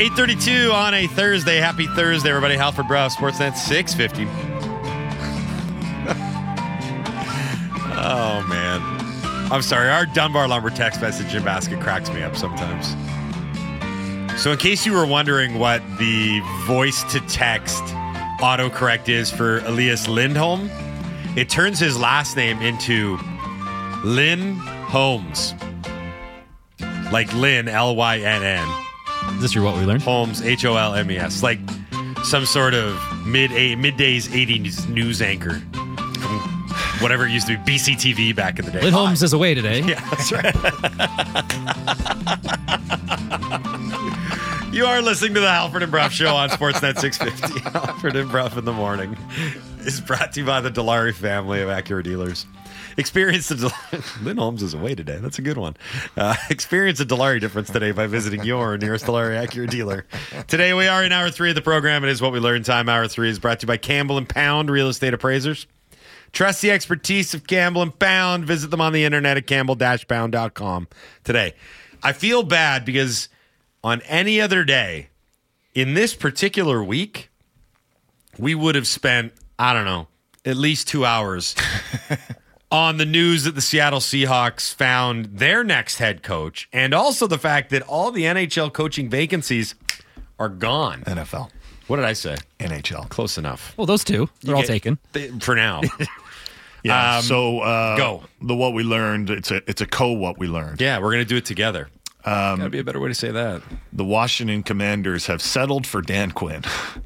[0.01, 1.59] 832 on a Thursday.
[1.59, 2.57] Happy Thursday, everybody.
[2.57, 4.25] Halford Brow, Sportsnet 650.
[8.01, 8.81] oh, man.
[9.53, 9.91] I'm sorry.
[9.91, 12.97] Our Dunbar Lumber text message in basket cracks me up sometimes.
[14.43, 17.83] So, in case you were wondering what the voice to text
[18.41, 20.71] autocorrect is for Elias Lindholm,
[21.37, 23.19] it turns his last name into
[24.03, 25.53] Lynn Holmes.
[27.13, 28.87] Like Lynn, L Y N N.
[29.37, 30.03] Is this your what we learned?
[30.03, 31.59] Holmes, H O L M E S, like
[32.25, 36.39] some sort of mid a middays '80s news anchor from
[37.01, 38.83] whatever it used to be BCTV back in the day.
[38.83, 39.81] Lynn Holmes is away today.
[39.91, 40.55] Yeah, that's right.
[44.73, 47.61] you are listening to the Halford and Bruff Show on Sportsnet 650.
[47.71, 49.17] Halford and Bruff in the morning
[49.81, 52.47] is brought to you by the Dilawri family of Acura dealers.
[52.97, 55.19] Experience the Del- Lynn Holmes is away today.
[55.19, 55.77] That's a good one.
[56.17, 60.07] Uh, experience the Dilawri difference today by visiting your nearest Dilawri Acura dealer.
[60.49, 62.05] Today we are in hour three of the program.
[62.05, 62.63] It is what we learn.
[62.63, 65.67] Time hour three is brought to you by Campbell and Pound Real Estate Appraisers.
[66.33, 68.45] Trust the expertise of Campbell and Pound.
[68.45, 70.89] Visit them on the internet at campbell-pound.com
[71.25, 71.55] today.
[72.03, 73.29] I feel bad because
[73.83, 75.09] on any other day
[75.75, 77.31] in this particular week,
[78.39, 80.07] we would have spent, I don't know,
[80.45, 81.55] at least two hours
[82.71, 87.39] on the news that the Seattle Seahawks found their next head coach and also the
[87.39, 89.75] fact that all the NHL coaching vacancies
[90.39, 91.03] are gone.
[91.03, 91.51] NFL,
[91.89, 92.37] What did I say?
[92.61, 93.09] NHL.
[93.09, 93.75] Close enough.
[93.77, 94.99] Well, those two, they're all taken.
[95.13, 95.83] Th- For now.
[96.83, 97.17] Yeah.
[97.19, 98.23] Um, so uh, go.
[98.41, 99.29] The what we learned.
[99.29, 100.81] It's a it's a co what we learned.
[100.81, 101.91] yeah, we're going to do it together.
[102.25, 103.61] Um, Gotta be a better way to say that.
[103.93, 106.63] The Washington Commanders have settled for Dan Quinn.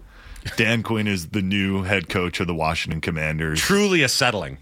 [0.56, 3.58] Dan Quinn is the new head coach of the Washington Commanders.
[3.60, 4.58] Truly a settling.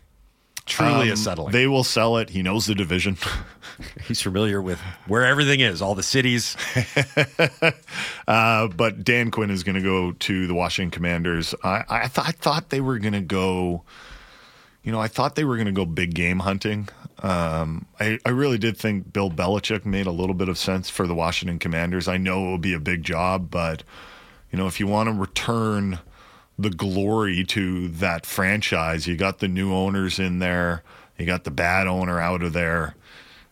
[0.64, 1.52] Truly a Um, settling.
[1.52, 2.30] They will sell it.
[2.30, 3.16] He knows the division.
[4.06, 6.56] He's familiar with where everything is, all the cities.
[8.28, 11.54] Uh, but Dan Quinn is going to go to the Washington Commanders.
[11.64, 13.82] I, I, th- I thought they were going to go,
[14.84, 16.88] you know, I thought they were going to go big game hunting.
[17.18, 21.06] Um, I, I really did think Bill Belichick made a little bit of sense for
[21.06, 22.06] the Washington Commanders.
[22.06, 23.82] I know it will be a big job, but,
[24.52, 25.98] you know, if you want to return
[26.58, 30.82] the glory to that franchise, you got the new owners in there,
[31.18, 32.94] you got the bad owner out of there,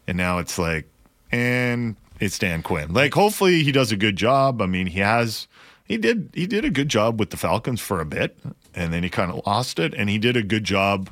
[0.06, 0.86] and now it's like,
[1.32, 2.92] and it's Dan Quinn.
[2.92, 4.60] Like, hopefully he does a good job.
[4.60, 5.48] I mean, he has,
[5.84, 8.38] he did, he did a good job with the Falcons for a bit,
[8.74, 11.10] and then he kind of lost it, and he did a good job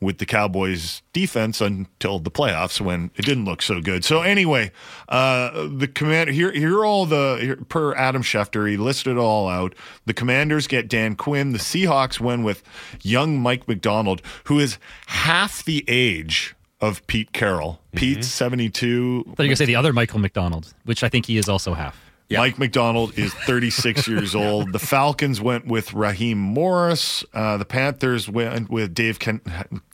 [0.00, 4.04] with the Cowboys defense until the playoffs when it didn't look so good.
[4.04, 4.70] So anyway,
[5.08, 9.18] uh, the command here here are all the here, per Adam Schefter, he listed it
[9.18, 9.74] all out.
[10.06, 11.52] The Commanders get Dan Quinn.
[11.52, 12.62] The Seahawks win with
[13.02, 17.80] young Mike Macdonald, who is half the age of Pete Carroll.
[17.96, 19.24] Pete's seventy two.
[19.36, 22.07] Thought you to say the other Michael McDonald, which I think he is also half.
[22.30, 24.72] Mike Macdonald is 36 years old.
[24.72, 27.24] The Falcons went with Raheem Morris.
[27.32, 29.40] Uh, the Panthers went with Dave Can-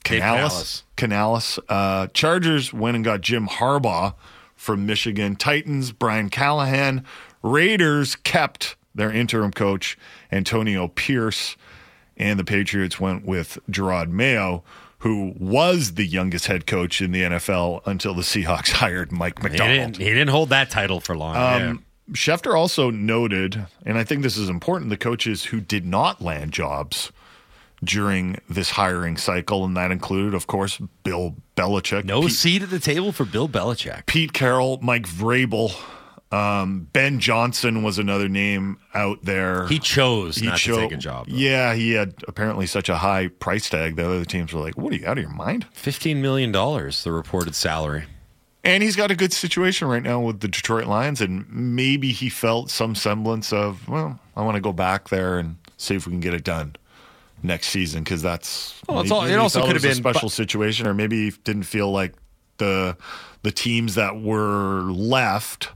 [0.04, 0.82] Canales.
[0.96, 1.58] Canales.
[1.68, 4.14] Uh, Chargers went and got Jim Harbaugh
[4.56, 5.36] from Michigan.
[5.36, 7.04] Titans, Brian Callahan.
[7.42, 9.96] Raiders kept their interim coach,
[10.32, 11.56] Antonio Pierce.
[12.16, 14.62] And the Patriots went with Jerod Mayo,
[14.98, 19.48] who was the youngest head coach in the NFL until the Seahawks hired Mike He
[19.48, 19.76] Macdonald.
[19.78, 21.34] didn't, he didn't hold that title for long.
[21.34, 21.70] yeah.
[21.70, 26.20] Um, Schefter also noted, and I think this is important, the coaches who did not
[26.20, 27.10] land jobs
[27.82, 32.70] during this hiring cycle, and that included, of course, Bill Belichick, No Pete, seat at
[32.70, 34.06] the table for Bill Belichick.
[34.06, 35.74] Pete Carroll, Mike Vrabel,
[36.32, 39.66] um, Ben Johnson was another name out there.
[39.68, 41.26] He chose not cho- to take a job.
[41.28, 41.34] though.
[41.36, 44.92] Yeah, he had apparently such a high price tag that other teams were like, "What
[44.92, 48.04] are you out of your mind?" $15 million, the reported salary.
[48.64, 52.30] And he's got a good situation right now with the Detroit Lions, and maybe he
[52.30, 56.12] felt some semblance of, well, I want to go back there and see if we
[56.12, 56.74] can get it done
[57.42, 58.80] next season because that's.
[58.88, 61.64] Well, maybe all- it also could have been a special situation, or maybe he didn't
[61.64, 62.14] feel like
[62.56, 62.96] the
[63.42, 65.68] the teams that were left.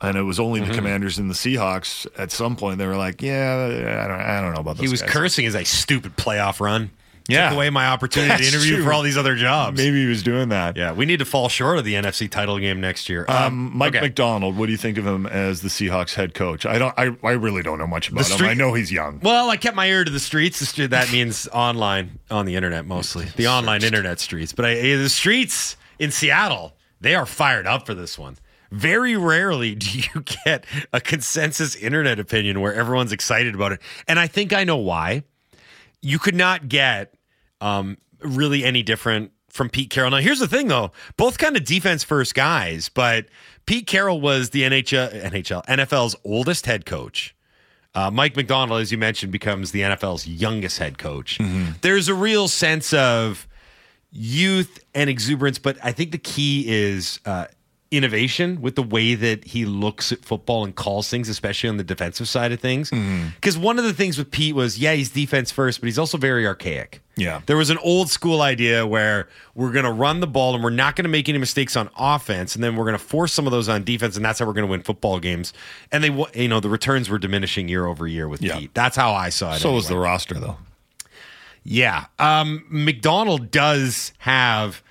[0.00, 0.70] And it was only Mm-hmm.
[0.70, 2.06] the Commanders and the Seahawks.
[2.16, 3.66] At some point, they were like, "Yeah,
[4.04, 5.10] I don't, I don't know about those." He was guys.
[5.10, 6.90] cursing as a stupid playoff run.
[7.28, 7.50] Yeah.
[7.50, 8.84] Took away my opportunity to interview true.
[8.84, 9.76] for all these other jobs.
[9.76, 10.78] Maybe he was doing that.
[10.78, 13.26] Yeah, we need to fall short of the NFC title game next year.
[13.28, 14.00] Um, Mike okay.
[14.00, 16.64] Macdonald, what do you think of him as the Seahawks head coach?
[16.64, 16.94] I don't.
[16.96, 18.46] I, I really don't know much about him.
[18.46, 19.20] I know he's young.
[19.22, 20.58] Well, I kept my ear to the streets.
[20.58, 23.26] The street, that means online, on the internet mostly.
[23.36, 24.54] The online internet streets.
[24.54, 28.38] But I, the streets in Seattle, they are fired up for this one.
[28.70, 30.64] Very rarely do you get
[30.94, 33.80] a consensus internet opinion where everyone's excited about it.
[34.06, 35.24] And I think I know why.
[36.00, 37.14] You could not get
[37.60, 40.10] um, really any different from Pete Carroll.
[40.10, 43.26] Now, here's the thing, though: both kind of defense first guys, but
[43.66, 47.34] Pete Carroll was the NHL, NHL, NFL's oldest head coach.
[47.94, 51.38] Uh, Mike Macdonald, as you mentioned, becomes the NFL's youngest head coach.
[51.80, 53.48] There's a real sense of
[54.12, 57.46] youth and exuberance, but I think the key is uh,
[57.90, 61.84] innovation with the way that he looks at football and calls things, especially on the
[61.84, 62.90] defensive side of things.
[62.90, 66.18] Because one of the things with Pete was, yeah, he's defense first, but he's also
[66.18, 67.00] very archaic.
[67.16, 67.40] Yeah.
[67.46, 70.68] There was an old school idea where we're going to run the ball and we're
[70.70, 73.46] not going to make any mistakes on offense, and then we're going to force some
[73.46, 75.54] of those on defense, and that's how we're going to win football games.
[75.90, 78.58] And they, you know, the returns were diminishing year over year with Yeah.
[78.58, 78.74] Pete.
[78.74, 79.60] That's how I saw it.
[79.60, 80.58] So was the roster, though.
[81.64, 82.06] Yeah.
[82.18, 84.82] Um, McDonald does have,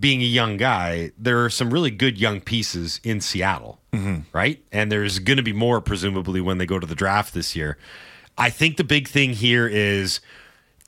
[0.00, 3.80] being a young guy, there are some really good young pieces in Seattle,
[4.32, 4.62] right?
[4.72, 7.76] And there's going to be more, presumably, when they go to the draft this year.
[8.38, 10.20] I think the big thing here is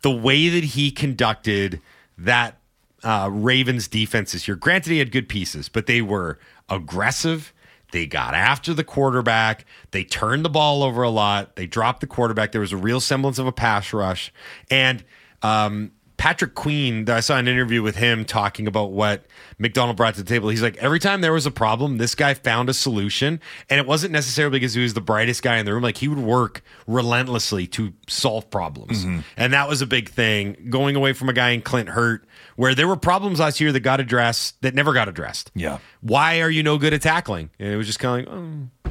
[0.02, 1.80] the way that he conducted
[2.18, 2.58] that
[3.04, 4.56] uh, Ravens defense this year.
[4.56, 7.52] Granted, he had good pieces, but they were aggressive.
[7.92, 9.64] They got after the quarterback.
[9.92, 11.54] They turned the ball over a lot.
[11.56, 12.52] They dropped the quarterback.
[12.52, 14.32] There was a real semblance of a pass rush.
[14.70, 15.04] And
[15.42, 15.92] um,
[16.26, 19.26] Patrick Queen, I saw an interview with him talking about what
[19.60, 20.48] Macdonald brought to the table.
[20.48, 23.40] He's like, every time there was a problem, this guy found a solution.
[23.70, 25.84] And it wasn't necessarily because he was the brightest guy in the room.
[25.84, 29.06] Like, he would work relentlessly to solve problems.
[29.36, 30.66] And that was a big thing.
[30.68, 32.24] Going away from a guy in Clint Hurtt,
[32.56, 35.52] where there were problems last year that got addressed that never got addressed.
[35.54, 35.78] Yeah.
[36.00, 37.50] Why are you no good at tackling?
[37.60, 38.90] And it was just kind of like,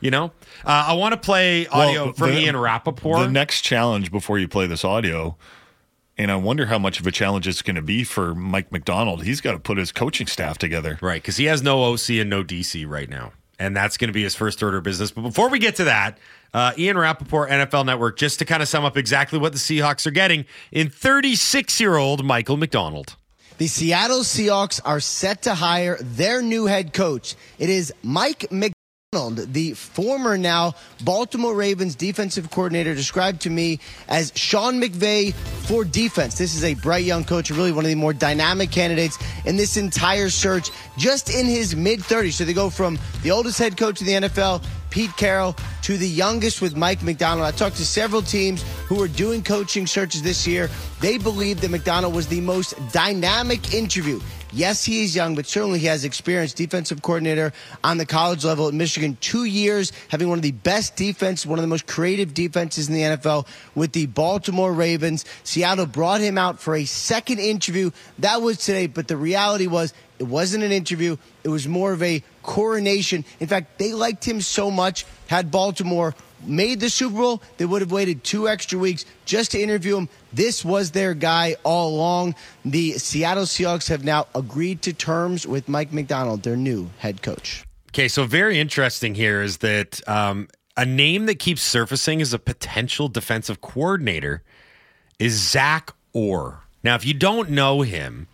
[0.00, 0.32] You know,
[0.66, 3.20] uh, I want to play audio Well, from the- Ian Rapoport.
[3.20, 5.38] The next challenge before you play this audio,
[6.16, 9.24] and I wonder how much of a challenge it's going to be for Mike Macdonald.
[9.24, 10.98] He's got to put his coaching staff together.
[11.00, 13.32] Right, because he has no OC and no DC right now.
[13.58, 15.10] And that's going to be his first order of business.
[15.12, 16.18] But before we get to that,
[16.52, 20.06] uh, Ian Rapoport, NFL Network, just to kind of sum up exactly what the Seahawks
[20.06, 23.16] are getting in 36 year old Michael Macdonald.
[23.56, 27.36] The Seattle Seahawks are set to hire their new head coach.
[27.58, 28.73] It is Mike Macdonald,
[29.14, 36.36] the former now Baltimore Ravens defensive coordinator, described to me as Sean McVay for defense.
[36.36, 39.76] This is a bright young coach, really one of the more dynamic candidates in this
[39.76, 42.32] entire search, just in his mid 30s.
[42.32, 46.08] So they go from the oldest head coach in the NFL, Pete Carroll, to the
[46.08, 47.46] youngest with Mike Macdonald.
[47.46, 50.68] I talked to several teams who are doing coaching searches this year.
[51.00, 54.20] They believe that Macdonald was the most dynamic interview.
[54.54, 56.52] Yes, he is young, but certainly he has experience.
[56.52, 60.94] Defensive coordinator on the college level at Michigan, two years having one of the best
[60.94, 65.24] defense, one of the most creative defenses in the NFL with the Baltimore Ravens.
[65.42, 67.90] Seattle brought him out for a second interview.
[68.20, 71.16] That was today, but the reality was it wasn't an interview.
[71.42, 73.24] It was more of a coronation.
[73.40, 77.82] In fact, they liked him so much, had Baltimore made the Super Bowl, they would
[77.82, 80.08] have waited two extra weeks just to interview him.
[80.32, 82.34] This was their guy all along.
[82.64, 87.64] The Seattle Seahawks have now agreed to terms with Mike Macdonald, their new head coach.
[87.90, 92.38] Okay, so very interesting here is that um, a name that keeps surfacing as a
[92.38, 94.42] potential defensive coordinator
[95.18, 96.60] is Zach Orr.
[96.82, 98.26] Now, if you don't know him,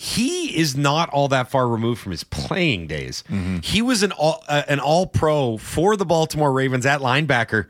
[0.00, 3.24] he is not all that far removed from his playing days.
[3.64, 7.66] He was an all, uh, an All Pro for the Baltimore Ravens at linebacker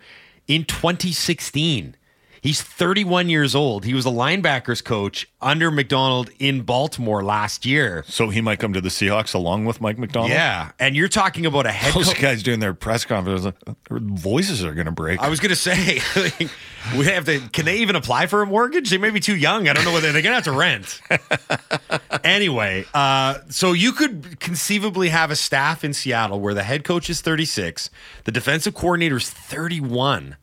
[0.46, 1.96] in 2016.
[2.40, 3.84] He's 31 years old.
[3.84, 8.04] He was a linebackers coach under Macdonald in Baltimore last year.
[8.06, 10.30] So he might come to the Seahawks along with Mike Macdonald.
[10.32, 12.20] Yeah, and you're talking about a head Those coach.
[12.20, 13.54] guys doing their press conference, their
[13.90, 15.20] voices are going to break.
[15.20, 16.50] I was gonna say, like,
[16.96, 17.40] we have to.
[17.52, 18.90] Can they even apply for a mortgage?
[18.90, 19.68] They may be too young.
[19.68, 21.00] I don't know whether they're gonna have to rent.
[22.24, 27.10] anyway, uh, so you could conceivably have a staff in Seattle where the head coach
[27.10, 27.90] is 36,
[28.24, 30.36] the defensive coordinator is 31.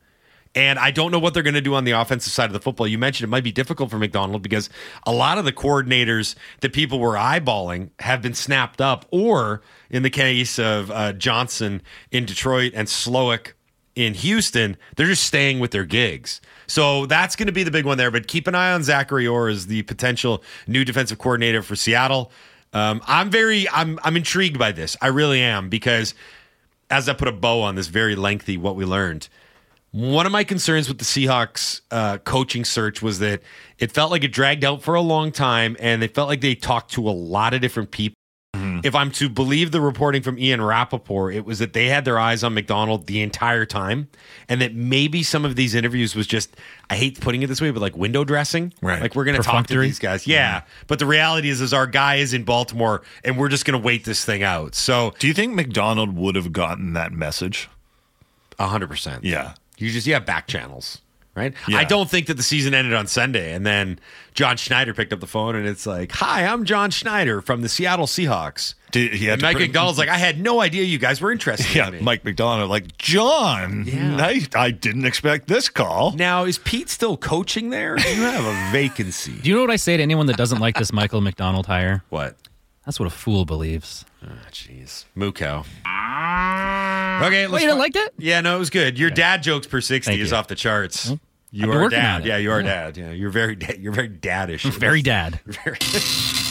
[0.56, 2.62] And I don't know what they're going to do on the offensive side of the
[2.62, 2.88] football.
[2.88, 4.70] You mentioned it might be difficult for Macdonald because
[5.06, 10.04] a lot of the coordinators that people were eyeballing have been snapped up, or in
[10.04, 13.52] the case of uh, Johnson in Detroit and Slowik
[13.96, 16.42] in Houston, they're just staying with their gigs.
[16.68, 18.12] So that's going to be the big one there.
[18.12, 22.32] But keep an eye on Zachary Orr as the potential new defensive coordinator for Seattle.
[22.74, 24.98] Um, I'm very, I'm, I'm intrigued by this.
[25.02, 26.14] I really am because
[26.90, 29.30] as I put a bow on this very lengthy what we learned.
[29.96, 33.42] One of my concerns with the Seahawks uh, coaching search was that
[33.80, 36.54] it felt like it dragged out for a long time, and they felt like they
[36.54, 38.16] talked to a lot of different people.
[38.84, 42.20] If I'm to believe the reporting from Ian Rapoport, it was that they had their
[42.20, 44.10] eyes on Macdonald the entire time,
[44.50, 46.56] and that maybe some of these interviews was just,
[46.90, 48.74] I hate putting it this way, but like window dressing.
[48.82, 49.02] Right.
[49.02, 50.28] Like we're going to talk to these guys.
[50.28, 50.64] Yeah.
[50.88, 53.86] But the reality is, is our guy is in Baltimore, and we're just going to
[53.86, 54.76] wait this thing out.
[54.76, 57.70] So Do you think Macdonald would have gotten that message?
[58.60, 59.20] 100%.
[59.24, 59.54] Yeah.
[59.78, 61.02] You just you have back channels,
[61.36, 61.54] right?
[61.68, 61.78] Yeah.
[61.78, 64.00] I don't think that the season ended on Sunday and then
[64.34, 67.70] John Schneider picked up the phone and it's like, "Hi, I'm John Schneider from the
[67.70, 70.98] Seattle Seahawks." Did he had And Mike put- Macdonald's like, "I had no idea you
[70.98, 73.84] guys were interested Yeah, in me." Mike Macdonald, like John.
[73.86, 74.16] Yeah.
[74.18, 76.14] I, I didn't expect this call.
[76.14, 77.98] now is Pete still coaching there?
[77.98, 79.34] You have a vacancy.
[79.42, 82.04] Do you know what I say to anyone that doesn't like this Michael Macdonald hire?
[82.10, 82.38] What?
[82.86, 84.06] That's what a fool believes.
[84.26, 85.66] Oh, jeez, moo cow.
[87.24, 88.10] Okay, Oh, let's you didn't like that?
[88.18, 88.98] Yeah, no, it was good.
[89.00, 90.38] Your dad jokes per sixty Thank is you.
[90.38, 91.10] off the charts.
[91.10, 91.16] Hmm?
[91.52, 92.16] you I've are a working dad.
[92.16, 92.28] on it.
[92.28, 92.70] Yeah, you are a Yeah.
[92.92, 92.98] dad.
[92.98, 94.64] Yeah, you're very, da- you're very daddish.
[94.80, 95.40] Very dad.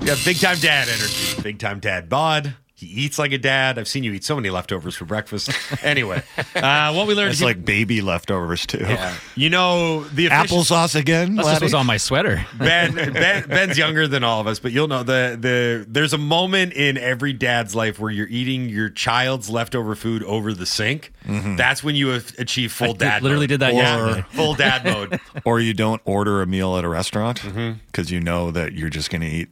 [0.00, 1.40] You got big time dad energy.
[1.42, 2.54] Big time dad bod.
[2.80, 3.78] He eats like a dad.
[3.78, 5.50] I've seen you eat so many leftovers for breakfast.
[5.82, 6.22] Anyway,
[6.56, 8.78] uh, what we learned It's is like baby leftovers too.
[8.80, 9.14] yeah.
[9.34, 11.36] you know the official- Applesauce again.
[11.36, 11.64] That's just laddie?
[11.66, 12.44] what's on my sweater.
[12.58, 16.18] Ben, ben Ben's younger than all of us, but you'll know the the there's a
[16.18, 21.12] moment in every dad's life where you're eating your child's leftover food over the sink.
[21.26, 23.22] That's when you have achieved full I dad.
[23.22, 23.48] literally mode.
[23.50, 24.26] did that Yeah, yesterday.
[24.32, 25.20] full dad mode.
[25.44, 27.78] or you don't order a meal at a restaurant Mm-hmm.
[27.86, 29.48] because you know that you're just going to eat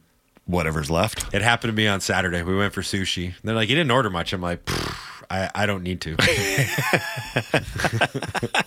[0.49, 1.33] whatever's left.
[1.33, 2.41] It happened to me on Saturday.
[2.41, 3.33] We went for sushi.
[3.43, 4.67] They're like, "You didn't order much." I'm like,
[5.29, 6.15] "I I don't need to."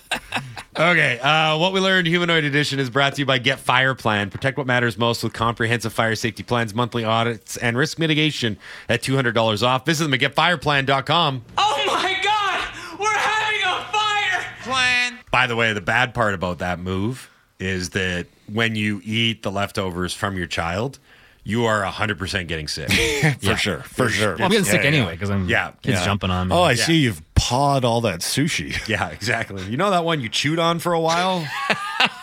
[0.75, 4.31] Okay, uh, what we learned Humanoid Edition is brought to you by Get Fire Plan.
[4.31, 8.57] Protect what matters most with comprehensive fire safety plans, monthly audits, and risk mitigation
[8.89, 9.85] at $200 off.
[9.85, 11.45] Visit them at getfireplan.com.
[11.59, 12.99] Oh my god!
[12.99, 14.47] We're having a fire!
[14.63, 15.19] Plan.
[15.31, 17.31] By the way, the bad part about that move
[17.61, 20.99] is that when you eat the leftovers from your child,
[21.45, 22.91] you are 100% getting sick.
[23.43, 24.37] for sure, for sure.
[24.37, 24.97] Well, I'm getting sick Yeah, yeah.
[24.97, 25.73] anyway because I'm Yeah.
[25.83, 26.05] kids Yeah.
[26.05, 26.55] jumping on me.
[26.55, 26.85] Oh, I Yeah.
[26.85, 28.77] see you've pawed all that sushi.
[28.89, 29.63] yeah, exactly.
[29.65, 31.47] You know that one you chewed on for a while?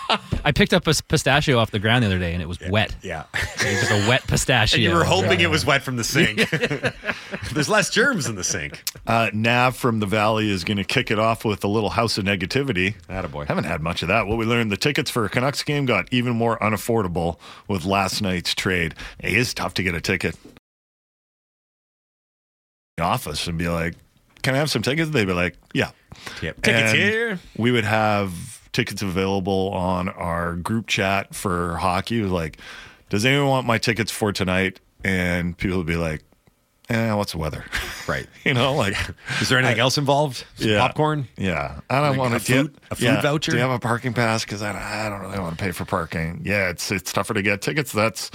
[0.44, 2.96] I picked up a pistachio off the ground the other day and it was wet.
[3.02, 3.26] Yeah.
[3.34, 4.78] It was just a wet pistachio.
[4.80, 6.50] And you were hoping it was wet from the sink.
[7.54, 8.84] There's less germs in the sink.
[9.06, 12.18] Uh, Nav from the Valley is going to kick it off with a little house
[12.18, 12.96] of negativity.
[13.08, 13.48] Attaboy.
[13.48, 14.28] Haven't had much of that.
[14.28, 17.38] What we learned the tickets for a Canucks game got even more unaffordable
[17.68, 18.96] with last night's trade.
[19.20, 20.36] It is tough to get a ticket.
[22.98, 23.96] the Office and be like,
[24.42, 25.92] "Can I have some tickets?" They'd be like, "Yeah."
[26.42, 26.62] Yep.
[26.62, 27.40] Tickets And here.
[27.58, 32.24] We would have tickets available on our group chat for hockey.
[32.24, 32.58] Like,
[33.10, 36.24] "Does anyone want my tickets for tonight?" And people would be like,
[36.90, 37.66] "Eh, what's the weather?"
[38.08, 38.26] Right.
[38.44, 38.96] you know, like.
[39.40, 40.44] Is there anything else involved?
[40.56, 40.80] Some Yeah.
[40.80, 41.28] popcorn?
[41.38, 43.52] Yeah, I don't Like want a to food- a food yeah, voucher?
[43.52, 44.44] Do you have a parking pass?
[44.44, 46.42] Because I, don't- I don't really want to pay for parking.
[46.44, 47.92] Yeah, it's it's tougher to get tickets.
[47.92, 48.32] That's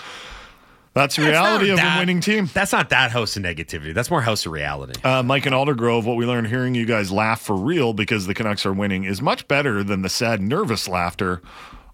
[0.94, 2.48] that's the reality of that- a winning team.
[2.54, 3.92] That's not that house of negativity.
[3.92, 5.00] That's more house of reality.
[5.02, 8.34] Uh, Mike and Aldergrove, what we learned hearing you guys laugh for real because the
[8.34, 11.42] Canucks are winning is much better than the sad, nervous laughter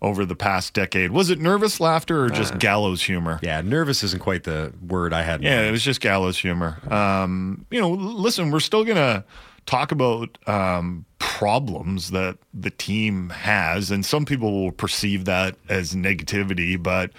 [0.03, 1.11] over the past decade.
[1.11, 3.38] Was it nervous laughter or just gallows humor?
[3.42, 5.42] yeah, nervous isn't quite the word I had.
[5.42, 5.68] Yeah, mind.
[5.68, 6.78] it was just gallows humor.
[6.90, 9.24] Um, you know, listen, we're still gonna
[9.66, 15.94] talk about um, problems that the team has, and some people will perceive that as
[15.94, 17.11] negativity, but.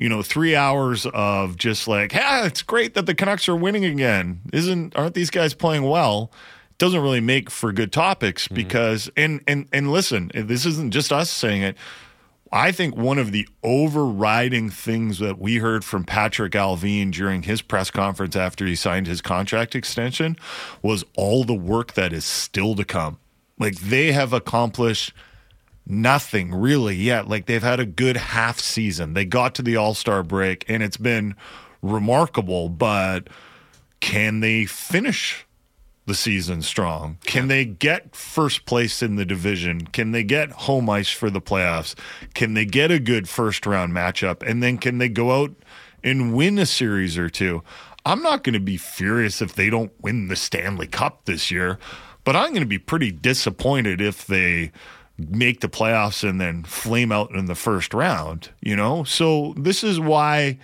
[0.00, 3.84] You know, three hours of just like, yeah, it's great that the Canucks are winning
[3.84, 4.40] again.
[4.52, 6.32] Isn't aren't these guys playing well?
[6.78, 8.54] Doesn't really make for good topics mm-hmm.
[8.54, 11.76] because and and and listen, this isn't just us saying it.
[12.52, 17.62] I think one of the overriding things that we heard from Patrik Allvin during his
[17.62, 20.36] press conference after he signed his contract extension
[20.82, 23.18] was all the work that is still to come.
[23.58, 25.12] Like they have accomplished
[25.86, 27.28] nothing really yet.
[27.28, 29.14] Like they've had a good half season.
[29.14, 31.34] They got to the All Star break and it's been
[31.82, 33.28] remarkable, but
[34.00, 35.46] can they finish
[36.06, 37.18] the season strong?
[37.24, 39.82] Can they get first place in the division?
[39.82, 41.94] Can they get home ice for the playoffs?
[42.34, 44.42] Can they get a good first round matchup?
[44.48, 45.52] And then can they go out
[46.02, 47.62] and win a series or two?
[48.04, 51.78] I'm not going to be furious if they don't win the Stanley Cup this year,
[52.24, 54.72] but I'm going to be pretty disappointed if they
[55.28, 59.04] make the playoffs and then flame out in the first round, you know?
[59.04, 60.58] So this is why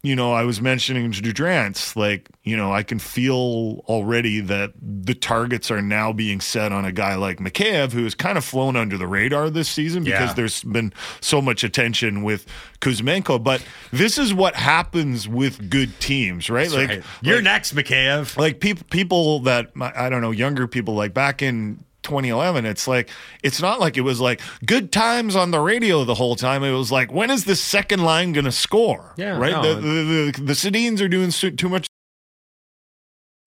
[0.00, 4.72] you know, I was mentioning to Drance, like, you know, I can feel already that
[4.80, 8.44] the targets are now being set on a guy like Mikheyev, who has kind of
[8.44, 10.34] flown under the radar this season because Yeah.
[10.34, 12.46] there's been so much attention with
[12.80, 13.42] Kuzmenko.
[13.42, 13.60] But
[13.90, 16.70] this is what happens with good teams, right?
[16.70, 17.02] like, Right.
[17.20, 18.36] You're like- next, Mikheyev.
[18.38, 23.10] like people people that I don't know younger people like back in 2011 it's like
[23.42, 26.64] it's not like it was like good times on the radio the whole time.
[26.64, 29.14] It was like when is the second line going to score?
[29.16, 29.52] Yeah, right?
[29.52, 31.86] no, the, the, the the Sedins are doing so- too much.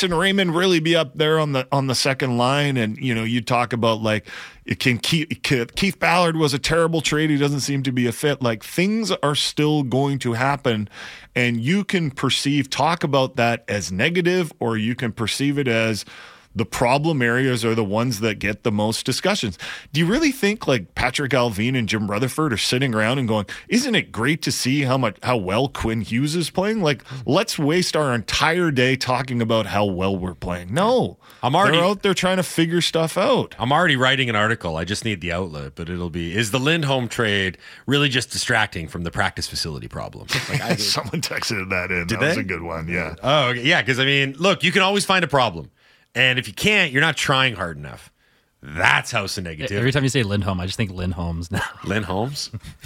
[0.04, 2.76] And Raymond really be up there on the on the second line?
[2.76, 4.28] And you know you talk about like
[4.66, 7.30] it can Keith, Keith Ballard was a terrible trade.
[7.30, 8.42] He doesn't seem to be a fit.
[8.42, 10.90] Like things are still going to happen.
[11.36, 16.04] And you can perceive talk about that as negative or you can perceive it as
[16.56, 19.58] the problem areas are the ones that get the most discussions.
[19.94, 23.46] Do you really think like Patrik Allvin and Jim Rutherford are sitting around and going,
[23.70, 26.82] "Isn't it great to see how much how well Quinn Hughes is playing?
[26.82, 31.78] Like, let's waste our entire day talking about how well we're playing." No, I'm already-
[31.78, 33.56] They're out there trying to figure stuff out.
[33.58, 34.78] I'm already writing an article.
[34.78, 38.88] I just need the outlet, but it'll be is the Lindholm trade really just distracting
[38.88, 40.28] from the practice facility problem?
[40.50, 42.08] Like I, Someone texted that in.
[42.08, 42.42] Did that was they?
[42.42, 42.88] a good one.
[42.90, 43.16] Yeah.
[43.24, 43.62] oh, okay.
[43.64, 45.70] yeah, because I mean, look, you can always find a problem,
[46.16, 48.12] and if you can't, you're not trying hard enough.
[48.64, 49.72] That's house of negativity.
[49.72, 51.64] Every time you say Lindholm, I just think Lindholms now.
[51.84, 52.52] Lynn Holmes.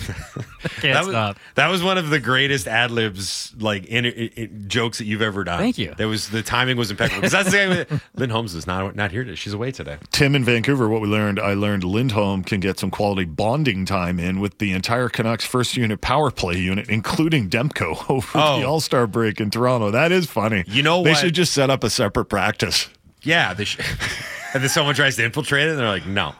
[0.80, 1.38] Can't that was, stop.
[1.56, 5.22] that was one of the greatest ad libs like in, in, in- jokes that you've
[5.22, 5.60] ever done.
[5.60, 5.94] Thank you.
[5.98, 7.68] That was the timing was impeccable because that's the guy.
[7.68, 9.26] With, Lynn Holmes is not not here.
[9.26, 9.36] Today.
[9.36, 9.98] She's away today.
[10.12, 14.18] Tim in Vancouver, what we learned, I learned Lindholm can get some quality bonding time
[14.18, 18.60] in with the entire Canucks first unit power play unit, including Demko over Oh.
[18.62, 19.92] the All Star break in Toronto.
[19.92, 20.64] That is funny.
[20.68, 21.20] You know they what?
[21.20, 22.88] should just set up a separate practice.
[23.26, 23.84] Yeah, they should.
[24.54, 26.34] and then someone tries to infiltrate it, and they're like, "No,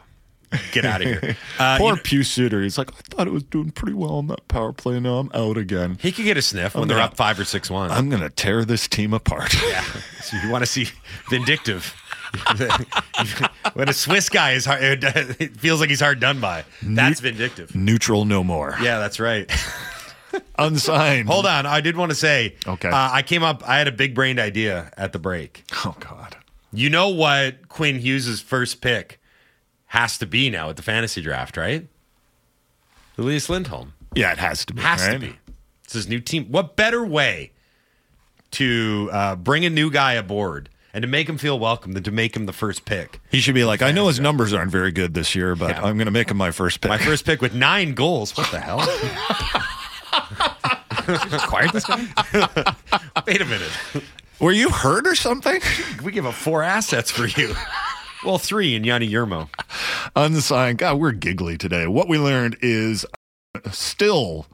[0.72, 2.62] get out of here." Uh, Poor you know- Pius Suter.
[2.62, 5.00] He's like, I thought it was doing pretty well on that power play.
[5.00, 5.96] Now I'm out again.
[6.02, 7.90] he could get a sniff when I'm they're gonna- up five or six one.
[7.90, 9.54] I'm gonna tear this team apart.
[9.66, 9.82] Yeah.
[10.22, 10.88] So you want to see
[11.30, 11.94] vindictive.
[13.74, 16.64] when a Swiss guy is hard, it feels like he's hard done by.
[16.82, 17.74] That's vindictive.
[17.74, 18.76] Neutral no more.
[18.82, 19.50] Yeah, that's right.
[20.58, 21.28] Unsigned.
[21.28, 22.56] Hold on, I did want to say.
[22.66, 22.88] Okay.
[22.88, 23.62] uh, I came up.
[23.66, 25.64] I had a big brained idea at the break.
[25.84, 26.25] Oh God.
[26.76, 29.20] You know what Quinn Hughes' first pick
[29.86, 31.86] has to be now at the fantasy draft, right?
[33.16, 34.82] Elias Lindholm Yeah, it has to be.
[34.82, 35.38] has to be.
[35.84, 36.46] It's his new team.
[36.50, 37.52] What better way
[38.52, 42.10] to uh, bring a new guy aboard and to make him feel welcome than to
[42.10, 43.20] make him the first pick?
[43.30, 45.82] He should be like, I know his numbers aren't very good this year, but Yeah.
[45.82, 46.90] I'm going to make him my first pick.
[46.90, 48.36] My first pick with nine goals.
[48.36, 48.80] What the hell?
[51.32, 52.06] Acquired this guy?
[53.26, 53.70] Wait a minute.
[54.38, 55.60] Were you hurt or something?
[56.02, 57.54] We give up four assets for you.
[58.24, 59.48] Well, three in Joni Jurmo.
[60.14, 60.78] Unsigned.
[60.78, 61.86] God, we're giggly today.
[61.86, 63.04] What we learned is
[63.54, 64.46] uh, still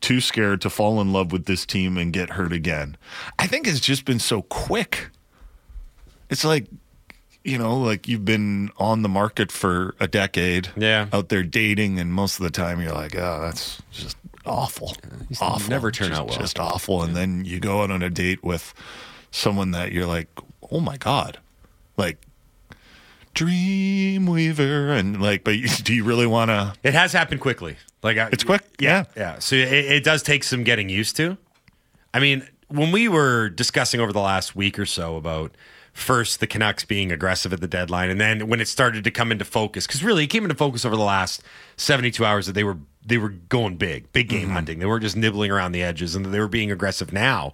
[0.00, 2.96] too scared to fall in love with this team and get hurt again.
[3.38, 5.08] I think it's just been so quick.
[6.28, 6.66] It's like,
[7.44, 10.68] you know, like you've been on the market for a decade.
[10.76, 11.06] Yeah.
[11.12, 14.16] Out there dating, and most of the time you're like, oh, that's just
[14.46, 14.96] awful.
[15.40, 15.70] awful.
[15.70, 16.38] never turn Just- out well.
[16.38, 17.02] Just awful.
[17.02, 18.74] And then you go out on a date with
[19.30, 20.28] someone that you're like,
[20.70, 21.38] oh my God.
[21.96, 22.18] Like,
[23.34, 24.98] Dreamweaver.
[24.98, 26.74] And like, but you, do you really want to?
[26.82, 27.76] It has happened quickly.
[28.02, 28.62] Like I, It's quick.
[28.78, 29.04] Yeah.
[29.16, 29.38] Yeah.
[29.38, 31.36] So it, it does take some getting used to.
[32.12, 35.56] I mean, when we were discussing over the last week or so about
[35.94, 39.32] first the Canucks being aggressive at the deadline, and then when it started to come
[39.32, 41.42] into focus, because really it came into focus over the last
[41.76, 42.76] seventy-two hours that they were
[43.06, 44.78] they were going big, big game hunting.
[44.78, 47.12] They weren't just nibbling around the edges, and they were being aggressive.
[47.12, 47.52] Now,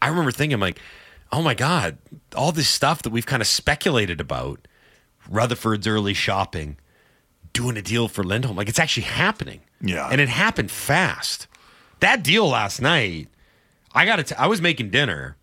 [0.00, 0.80] I remember thinking like,
[1.30, 1.98] oh my god,
[2.34, 4.66] all this stuff that we've kind of speculated about,
[5.28, 6.78] Rutherford's early shopping,
[7.52, 9.60] doing a deal for Lindholm, like it's actually happening.
[9.84, 10.08] Yeah.
[10.10, 11.48] and it happened fast.
[12.00, 13.28] That deal last night,
[13.92, 14.32] I got it.
[14.40, 15.36] I was making dinner,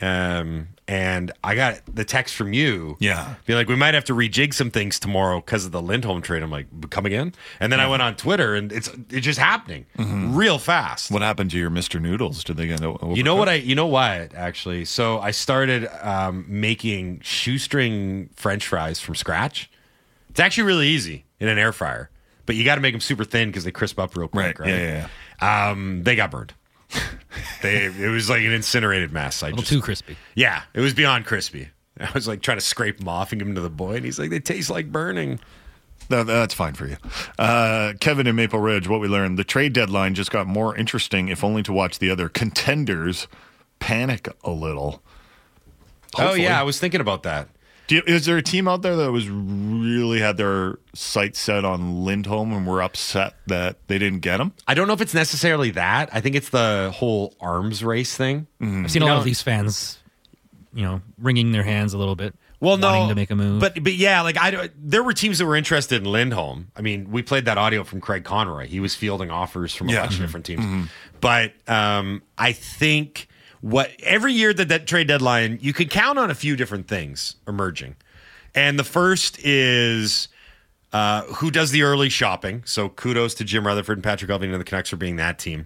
[0.00, 2.96] um, and I got the text from you.
[2.98, 3.36] Yeah.
[3.46, 6.42] be like, we might have to rejig some things tomorrow because of the Lindholm trade.
[6.42, 7.34] I'm like, come again?
[7.60, 11.10] And then I went on Twitter, and it's it's just happening real fast.
[11.10, 12.00] What happened to your Mr.
[12.00, 12.42] Noodles?
[12.44, 13.54] Did they get You know what I?
[13.54, 14.34] You know what?
[14.34, 19.70] Actually, so I started um, making shoestring French fries from scratch.
[20.30, 22.10] It's actually really easy in an air fryer,
[22.46, 24.60] but you got to make them super thin because they crisp up real quick, Right.
[24.60, 24.68] right?
[24.80, 25.08] Yeah,
[25.42, 26.54] yeah, Um, they got burned.
[27.62, 29.42] they it was like an incinerated mess.
[29.42, 30.16] I A little just too crispy.
[30.34, 31.68] yeah, it was beyond crispy.
[32.00, 34.04] I was like trying to scrape them off and give them to the boy, and
[34.04, 35.40] he's like, "They taste like burning."
[36.10, 36.96] No, that's fine for you.
[37.38, 41.28] Uh, Kevin in Maple Ridge, what we learned the trade deadline just got more interesting,
[41.28, 43.28] if only to watch the other contenders
[43.78, 45.02] panic a little.
[46.18, 47.48] Oh yeah, I was thinking about that.
[47.92, 51.62] Do you, is there a team out there that was really had their sights set
[51.66, 54.54] on Lindholm and were upset that they didn't get him?
[54.66, 56.08] I don't know if it's necessarily that.
[56.10, 58.46] I think it's the whole arms race thing.
[58.62, 59.98] I've seen a lot know- of these fans,
[60.72, 62.34] you know, wringing their hands a little bit.
[62.60, 63.60] Well, wanting no, to make a move.
[63.60, 66.68] but but yeah, like I there were teams that were interested in Lindholm.
[66.74, 68.68] I mean, we played that audio from Craig Conroy.
[68.68, 70.02] He was fielding offers from a Yeah.
[70.02, 70.88] bunch of different teams.
[71.20, 73.28] But um, I think
[73.62, 77.36] what every year that that trade deadline, you can count on a few different things
[77.48, 77.96] emerging,
[78.54, 80.28] and the first is.
[80.94, 82.62] Uh, who does the early shopping?
[82.66, 85.64] So kudos to Jim Rutherford and Patrik Allvin and the Canucks for being that team.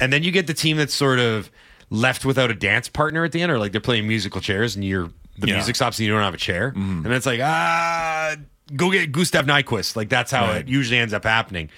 [0.00, 1.52] And then you get the team that's sort of
[1.88, 4.84] left without a dance partner at the end, or like they're playing musical chairs and
[4.84, 5.08] you're
[5.38, 5.54] the Yeah.
[5.54, 6.72] music stops and you don't have a chair.
[6.74, 8.34] And it's like, ah,
[8.74, 9.94] go get Gustav Nyquist.
[9.94, 10.62] Like that's how Right.
[10.62, 11.70] it usually ends up happening.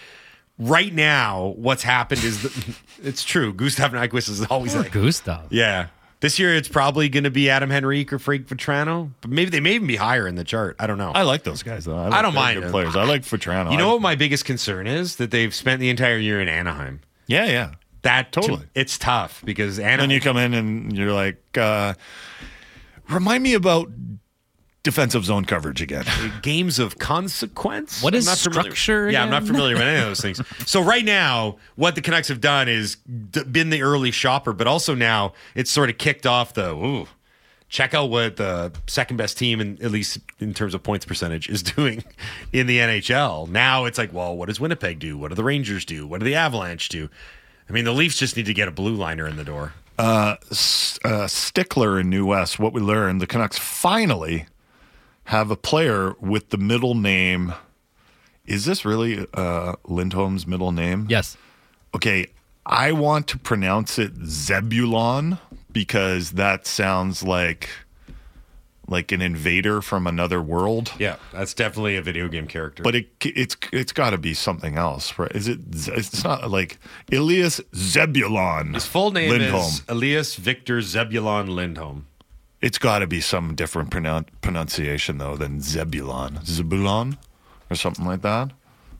[0.59, 3.53] Right now, what's happened is that, it's true.
[3.53, 5.53] Gustav Nyquist is always like, Gustav.
[5.53, 5.89] yeah.
[6.21, 9.61] This year it's probably going to be Adam Henrique or Frank Vatrano, but maybe they
[9.61, 10.75] may even be higher in the chart.
[10.81, 11.13] I don't know.
[11.13, 11.95] I like those guys though.
[11.95, 12.97] like I don't mind good players.
[12.97, 13.71] I like Vetrano.
[13.71, 15.15] you know I- what my biggest concern is?
[15.17, 17.03] That they've spent the entire year in Anaheim.
[17.29, 17.75] Yeah, yeah.
[18.03, 18.67] That Totally.
[18.75, 20.01] it's tough because And Anaheim.
[20.01, 21.95] then you come in and you're like, uh,
[23.09, 23.89] remind me about
[24.89, 26.05] defensive zone coverage again.
[26.43, 28.03] games of consequence.
[28.03, 30.21] What is I'm is not familiar- structure Yeah, I'm not familiar with any of those
[30.23, 30.41] things.
[30.67, 32.97] So right now, what the Canucks have done is
[33.31, 37.07] d- been the early shopper, but also now it's sort of kicked off the ooh.
[37.71, 41.51] Check out what the second best team, in, at least in terms of points percentage,
[41.51, 42.03] is doing
[42.51, 43.47] in the NHL.
[43.49, 45.19] Now it's like, well, what does Winnipeg do?
[45.19, 46.07] What do the Rangers do?
[46.07, 47.11] What do the Avalanche do?
[47.69, 49.75] I mean, the Leafs just need to get a blue liner in the door.
[49.99, 54.47] S- uh, Stickler in New West, what we learned, the Canucks finally
[55.29, 57.53] have a player with the middle name.
[58.47, 61.07] Is this really uh, Lindholm's middle name?
[61.11, 61.37] Yes.
[61.95, 62.29] Okay,
[62.65, 65.39] I want to pronounce it Zebulon
[65.71, 67.69] because that sounds like
[68.91, 70.93] like an invader from another world.
[70.99, 72.83] Yeah, that's definitely a video game character.
[72.83, 75.31] But it it's it's got to be something else, right?
[75.35, 75.59] Is it?
[75.73, 76.79] It's not like
[77.13, 78.73] Elias Zebulon.
[78.73, 79.61] His full name Lindholm.
[79.61, 82.07] is Elias Victor Zebulon Lindholm.
[82.61, 87.17] It's got to be some different pronoun- pronunciation though than Zebulon, Zebulon,
[87.71, 88.51] or something like that.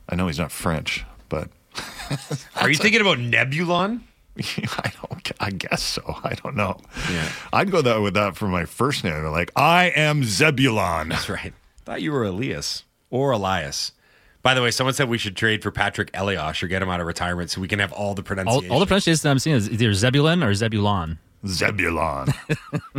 [0.07, 1.49] I know he's not French, but
[2.55, 4.01] Are you thinking about Nebulon?
[4.39, 5.31] I don't.
[5.39, 6.01] I guess so.
[6.23, 6.77] I don't know.
[7.11, 7.29] Yeah.
[7.51, 9.23] I'd go that with that for my first name.
[9.25, 11.09] Like I am Zebulon.
[11.09, 11.53] That's right.
[11.85, 13.91] Thought you were Elias or Elias.
[14.41, 17.01] By the way, someone said we should trade for Patrick Elias or get him out
[17.01, 18.71] of retirement so we can have all the All, pronunciation.
[18.71, 21.19] all the pronunciations I'm seeing is either Zebulon or Zebulon.
[21.47, 22.27] Zebulon.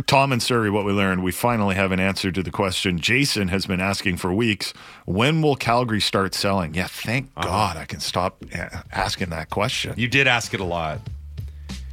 [0.07, 3.47] Tom and Surrey, what we learned, we finally have an answer to the question Jason
[3.49, 4.73] has been asking for weeks.
[5.05, 6.73] When will Calgary start selling?
[6.73, 8.43] Yeah, thank God I can stop
[8.91, 9.93] asking that question.
[9.97, 10.99] you did ask it a lot.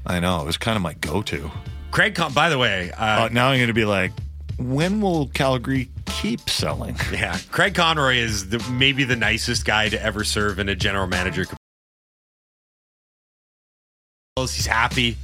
[0.07, 0.41] I know.
[0.41, 1.51] It was kind of my go to.
[1.91, 4.13] Craig, Con- by the way, uh, Uh, now I'm going to be like,
[4.59, 6.97] when will Calgary keep selling?
[7.13, 11.07] yeah, Craig Conroy is the, maybe the nicest guy to ever serve in a general
[11.07, 11.45] manager.
[14.37, 15.17] He's happy.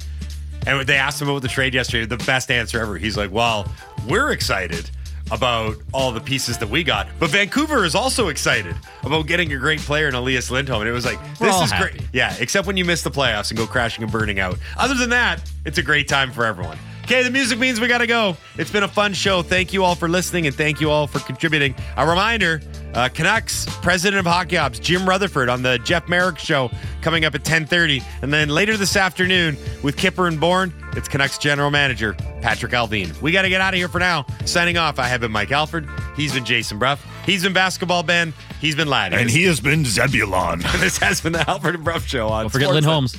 [0.66, 2.96] And they asked him about the trade yesterday, the best answer ever.
[2.96, 3.66] He's like, well,
[4.08, 4.90] we're excited
[5.30, 9.56] about all the pieces that we got, but Vancouver is also excited about getting a
[9.56, 10.82] great player in Elias Lindholm.
[10.82, 11.92] And it was like, We're this is happy.
[11.98, 12.08] great.
[12.12, 14.58] Yeah, except when you miss the playoffs and go crashing and burning out.
[14.76, 16.76] Other than that, it's a great time for everyone.
[17.04, 18.34] Okay, the music means we got to go.
[18.56, 19.42] It's been a fun show.
[19.42, 21.74] Thank you all for listening and thank you all for contributing.
[21.98, 22.62] A reminder
[22.94, 26.70] uh, Canucks president of hockey ops, Jim Rutherford, on the Jeff Marek show
[27.02, 28.02] coming up at 1030.
[28.22, 33.20] And then later this afternoon with Kipper and Bourne, it's Canucks general manager, Patrik Allvin.
[33.20, 34.24] We got to get out of here for now.
[34.46, 35.86] Signing off, I have been Mike Halford.
[36.16, 36.96] He's been Jason Brough.
[37.26, 38.32] He's been Basketball Ben.
[38.62, 39.16] He's been Laddie.
[39.16, 40.60] And he has been Zebulon.
[40.78, 42.86] this has been the Halford and Brough show on Don't forget Lynn Sportsnet.
[42.86, 43.12] Holmes.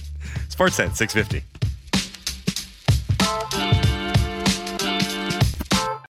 [0.49, 1.43] Sportsnet 650.